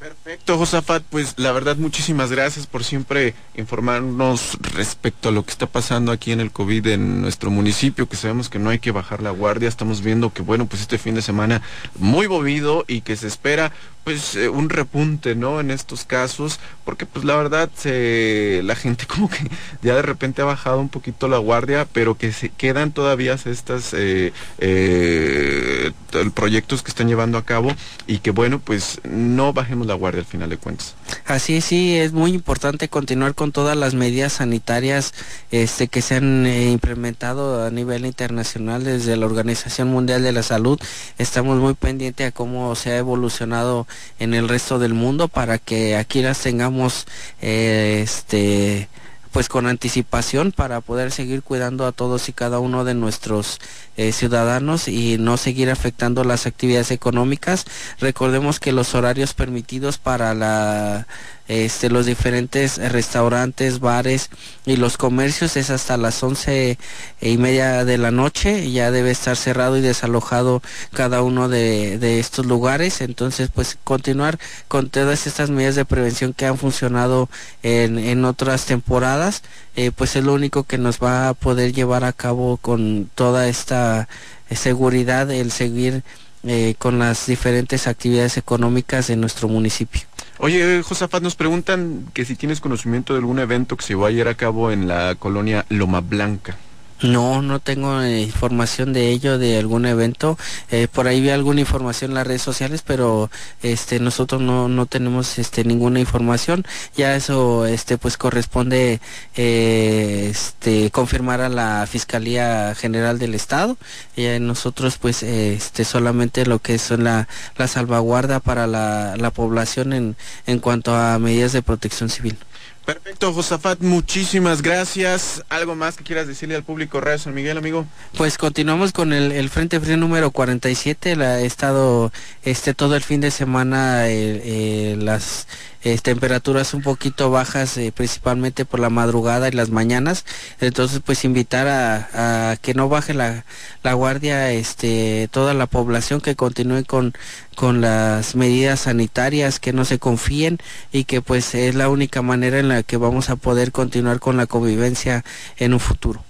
Perfecto, 0.02 0.58
Josafat, 0.58 1.04
pues 1.10 1.34
la 1.36 1.52
verdad 1.52 1.76
muchísimas 1.76 2.32
gracias 2.32 2.66
por 2.66 2.82
siempre 2.82 3.34
informarnos 3.54 4.58
respecto 4.60 5.28
a 5.28 5.32
lo 5.32 5.44
que 5.44 5.52
está 5.52 5.66
pasando 5.66 6.10
aquí 6.10 6.32
en 6.32 6.40
el 6.40 6.50
COVID 6.50 6.88
en 6.88 7.22
nuestro 7.22 7.52
municipio, 7.52 8.08
que 8.08 8.16
sabemos 8.16 8.48
que 8.48 8.58
no 8.58 8.70
hay 8.70 8.80
que 8.80 8.90
bajar 8.90 9.22
la 9.22 9.30
guardia, 9.30 9.68
estamos 9.68 10.02
viendo 10.02 10.32
que 10.32 10.42
bueno, 10.42 10.66
pues 10.66 10.82
este 10.82 10.98
fin 10.98 11.14
de 11.14 11.22
semana 11.22 11.62
muy 11.94 12.26
movido 12.26 12.84
y 12.88 13.02
que 13.02 13.14
se 13.14 13.28
espera 13.28 13.70
pues 14.04 14.34
eh, 14.34 14.48
un 14.48 14.68
repunte, 14.68 15.34
¿no? 15.34 15.60
En 15.60 15.70
estos 15.70 16.04
casos, 16.04 16.58
porque 16.84 17.06
pues 17.06 17.24
la 17.24 17.36
verdad 17.36 17.70
se, 17.74 18.60
la 18.64 18.74
gente 18.74 19.06
como 19.12 19.28
que 19.28 19.48
ya 19.82 19.94
de 19.94 20.02
repente 20.02 20.42
ha 20.42 20.46
bajado 20.46 20.80
un 20.80 20.88
poquito 20.88 21.28
la 21.28 21.38
guardia, 21.38 21.86
pero 21.92 22.16
que 22.16 22.32
se 22.32 22.48
quedan 22.48 22.92
todavía 22.92 23.32
estas 23.44 23.94
eh, 23.94 24.32
eh, 24.58 25.92
proyectos 26.34 26.82
que 26.82 26.90
están 26.90 27.08
llevando 27.08 27.38
a 27.38 27.44
cabo 27.44 27.72
y 28.06 28.18
que 28.18 28.30
bueno, 28.30 28.58
pues 28.58 29.00
no 29.04 29.52
bajemos 29.52 29.86
la 29.86 29.91
guardia 29.94 30.20
al 30.20 30.26
final 30.26 30.50
de 30.50 30.56
cuentas. 30.56 30.94
Así 31.26 31.56
es, 31.56 31.64
sí, 31.64 31.96
es 31.96 32.12
muy 32.12 32.32
importante 32.32 32.88
continuar 32.88 33.34
con 33.34 33.52
todas 33.52 33.76
las 33.76 33.94
medidas 33.94 34.34
sanitarias 34.34 35.14
este, 35.50 35.88
que 35.88 36.02
se 36.02 36.16
han 36.16 36.46
implementado 36.46 37.64
a 37.64 37.70
nivel 37.70 38.06
internacional 38.06 38.84
desde 38.84 39.16
la 39.16 39.26
Organización 39.26 39.88
Mundial 39.88 40.22
de 40.22 40.32
la 40.32 40.42
Salud. 40.42 40.80
Estamos 41.18 41.58
muy 41.58 41.74
pendientes 41.74 42.28
a 42.28 42.32
cómo 42.32 42.74
se 42.74 42.92
ha 42.92 42.98
evolucionado 42.98 43.86
en 44.18 44.34
el 44.34 44.48
resto 44.48 44.78
del 44.78 44.94
mundo 44.94 45.28
para 45.28 45.58
que 45.58 45.96
aquí 45.96 46.22
las 46.22 46.40
tengamos 46.40 47.06
eh, 47.40 48.00
este 48.02 48.88
pues 49.32 49.48
con 49.48 49.66
anticipación 49.66 50.52
para 50.52 50.80
poder 50.80 51.10
seguir 51.10 51.42
cuidando 51.42 51.86
a 51.86 51.92
todos 51.92 52.28
y 52.28 52.32
cada 52.32 52.58
uno 52.58 52.84
de 52.84 52.94
nuestros 52.94 53.58
eh, 53.96 54.12
ciudadanos 54.12 54.88
y 54.88 55.16
no 55.18 55.36
seguir 55.36 55.70
afectando 55.70 56.22
las 56.22 56.46
actividades 56.46 56.90
económicas. 56.90 57.64
Recordemos 57.98 58.60
que 58.60 58.72
los 58.72 58.94
horarios 58.94 59.34
permitidos 59.34 59.98
para 59.98 60.34
la 60.34 61.06
este, 61.48 61.90
los 61.90 62.06
diferentes 62.06 62.78
restaurantes, 62.78 63.80
bares 63.80 64.30
y 64.64 64.76
los 64.76 64.96
comercios 64.96 65.56
es 65.56 65.70
hasta 65.70 65.96
las 65.96 66.22
once 66.22 66.78
y 67.20 67.36
media 67.36 67.84
de 67.84 67.98
la 67.98 68.10
noche. 68.10 68.70
Ya 68.70 68.90
debe 68.90 69.10
estar 69.10 69.36
cerrado 69.36 69.76
y 69.76 69.80
desalojado 69.80 70.62
cada 70.92 71.22
uno 71.22 71.48
de, 71.48 72.20
estos 72.20 72.46
lugares. 72.46 73.00
Entonces, 73.00 73.50
pues 73.52 73.78
continuar 73.84 74.38
con 74.68 74.90
todas 74.90 75.26
estas 75.26 75.50
medidas 75.50 75.74
de 75.74 75.84
prevención 75.84 76.32
que 76.32 76.46
han 76.46 76.58
funcionado 76.58 77.28
en, 77.62 78.24
otras 78.24 78.66
temporadas, 78.66 79.42
eh, 79.76 79.90
pues 79.90 80.16
es 80.16 80.24
lo 80.24 80.34
único 80.34 80.62
que 80.64 80.78
nos 80.78 80.98
va 81.00 81.28
a 81.28 81.34
poder 81.34 81.72
llevar 81.72 82.04
a 82.04 82.12
cabo 82.12 82.56
con 82.56 83.10
toda 83.14 83.48
esta 83.48 84.08
seguridad 84.50 85.30
el 85.30 85.50
seguir 85.50 86.02
eh, 86.44 86.74
con 86.78 86.98
las 86.98 87.26
diferentes 87.26 87.86
actividades 87.86 88.36
económicas 88.36 89.06
de 89.06 89.16
nuestro 89.16 89.48
municipio. 89.48 90.11
Oye, 90.44 90.82
Josafat, 90.82 91.22
nos 91.22 91.36
preguntan 91.36 92.06
que 92.12 92.24
si 92.24 92.34
tienes 92.34 92.60
conocimiento 92.60 93.12
de 93.12 93.20
algún 93.20 93.38
evento 93.38 93.76
que 93.76 93.84
se 93.84 93.94
va 93.94 94.08
a 94.08 94.10
llevar 94.10 94.32
a 94.32 94.36
cabo 94.36 94.72
en 94.72 94.88
la 94.88 95.14
colonia 95.14 95.64
Loma 95.68 96.00
Blanca. 96.00 96.58
No, 97.02 97.42
no 97.42 97.58
tengo 97.58 98.00
eh, 98.00 98.20
información 98.22 98.92
de 98.92 99.10
ello, 99.10 99.36
de 99.36 99.58
algún 99.58 99.86
evento. 99.86 100.38
Eh, 100.70 100.86
por 100.86 101.08
ahí 101.08 101.20
vi 101.20 101.30
alguna 101.30 101.60
información 101.60 102.12
en 102.12 102.14
las 102.14 102.26
redes 102.28 102.42
sociales, 102.42 102.82
pero 102.86 103.28
este 103.62 103.98
nosotros 103.98 104.40
no, 104.40 104.68
no 104.68 104.86
tenemos 104.86 105.38
este 105.40 105.64
ninguna 105.64 105.98
información. 105.98 106.64
Ya 106.96 107.16
eso 107.16 107.66
este 107.66 107.98
pues 107.98 108.16
corresponde 108.16 109.00
eh, 109.36 110.28
este 110.30 110.92
confirmar 110.92 111.40
a 111.40 111.48
la 111.48 111.88
Fiscalía 111.90 112.74
General 112.76 113.18
del 113.18 113.34
Estado. 113.34 113.76
Y 114.16 114.26
nosotros 114.40 114.98
pues 114.98 115.24
este 115.24 115.84
solamente 115.84 116.46
lo 116.46 116.60
que 116.60 116.74
es 116.74 116.90
la, 116.90 117.28
la 117.56 117.66
salvaguarda 117.66 118.38
para 118.38 118.68
la, 118.68 119.16
la 119.16 119.30
población 119.32 119.92
en, 119.92 120.16
en 120.46 120.60
cuanto 120.60 120.94
a 120.94 121.18
medidas 121.18 121.52
de 121.52 121.62
protección 121.62 122.10
civil. 122.10 122.38
Perfecto, 122.84 123.32
Josafat, 123.32 123.80
muchísimas 123.80 124.60
gracias. 124.60 125.44
¿Algo 125.48 125.76
más 125.76 125.96
que 125.96 126.02
quieras 126.02 126.26
decirle 126.26 126.56
al 126.56 126.64
público 126.64 127.00
Radio 127.00 127.18
San 127.20 127.32
Miguel, 127.32 127.56
amigo? 127.56 127.86
Pues 128.16 128.38
continuamos 128.38 128.90
con 128.90 129.12
el, 129.12 129.48
Frente 129.50 129.78
Frío 129.78 129.96
número 129.96 130.32
47. 130.32 131.14
La, 131.14 131.40
he 131.40 131.46
estado 131.46 132.10
este 132.42 132.74
todo 132.74 132.96
el 132.96 133.02
fin 133.02 133.20
de 133.20 133.30
semana 133.30 134.08
eh, 134.08 134.42
eh, 134.44 134.96
las 134.98 135.46
eh, 135.84 135.96
temperaturas 136.02 136.74
un 136.74 136.82
poquito 136.82 137.30
bajas, 137.30 137.78
principalmente 137.94 138.64
por 138.64 138.80
la 138.80 138.90
madrugada 138.90 139.48
y 139.48 139.52
las 139.52 139.70
mañanas. 139.70 140.24
Entonces, 140.60 141.00
pues 141.04 141.24
invitar 141.24 141.68
a, 141.68 142.56
que 142.60 142.74
no 142.74 142.88
baje 142.88 143.14
la, 143.14 143.44
la, 143.84 143.92
guardia 143.94 144.50
este, 144.50 145.28
toda 145.30 145.54
la 145.54 145.66
población, 145.66 146.20
que 146.20 146.34
continúe 146.34 146.84
con, 146.84 147.14
con 147.54 147.80
las 147.80 148.34
medidas 148.34 148.80
sanitarias, 148.80 149.60
que 149.60 149.72
no 149.72 149.84
se 149.84 149.98
confíen 149.98 150.58
y 150.92 151.04
que 151.04 151.20
pues 151.20 151.54
es 151.54 151.74
la 151.74 151.88
única 151.88 152.22
manera 152.22 152.58
en 152.58 152.68
la 152.68 152.82
que 152.82 152.96
vamos 152.96 153.30
a 153.30 153.36
poder 153.36 153.72
continuar 153.72 154.20
con 154.20 154.36
la 154.36 154.46
convivencia 154.46 155.24
en 155.56 155.74
un 155.74 155.80
futuro. 155.80 156.24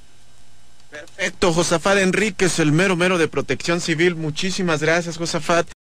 Perfecto, 0.90 1.54
Josafat 1.54 1.98
Enríquez, 1.98 2.58
el 2.58 2.70
mero 2.70 2.96
mero 2.96 3.16
de 3.16 3.26
protección 3.26 3.80
civil. 3.80 4.14
Muchísimas 4.14 4.82
gracias, 4.82 5.16
Josafat. 5.16 5.66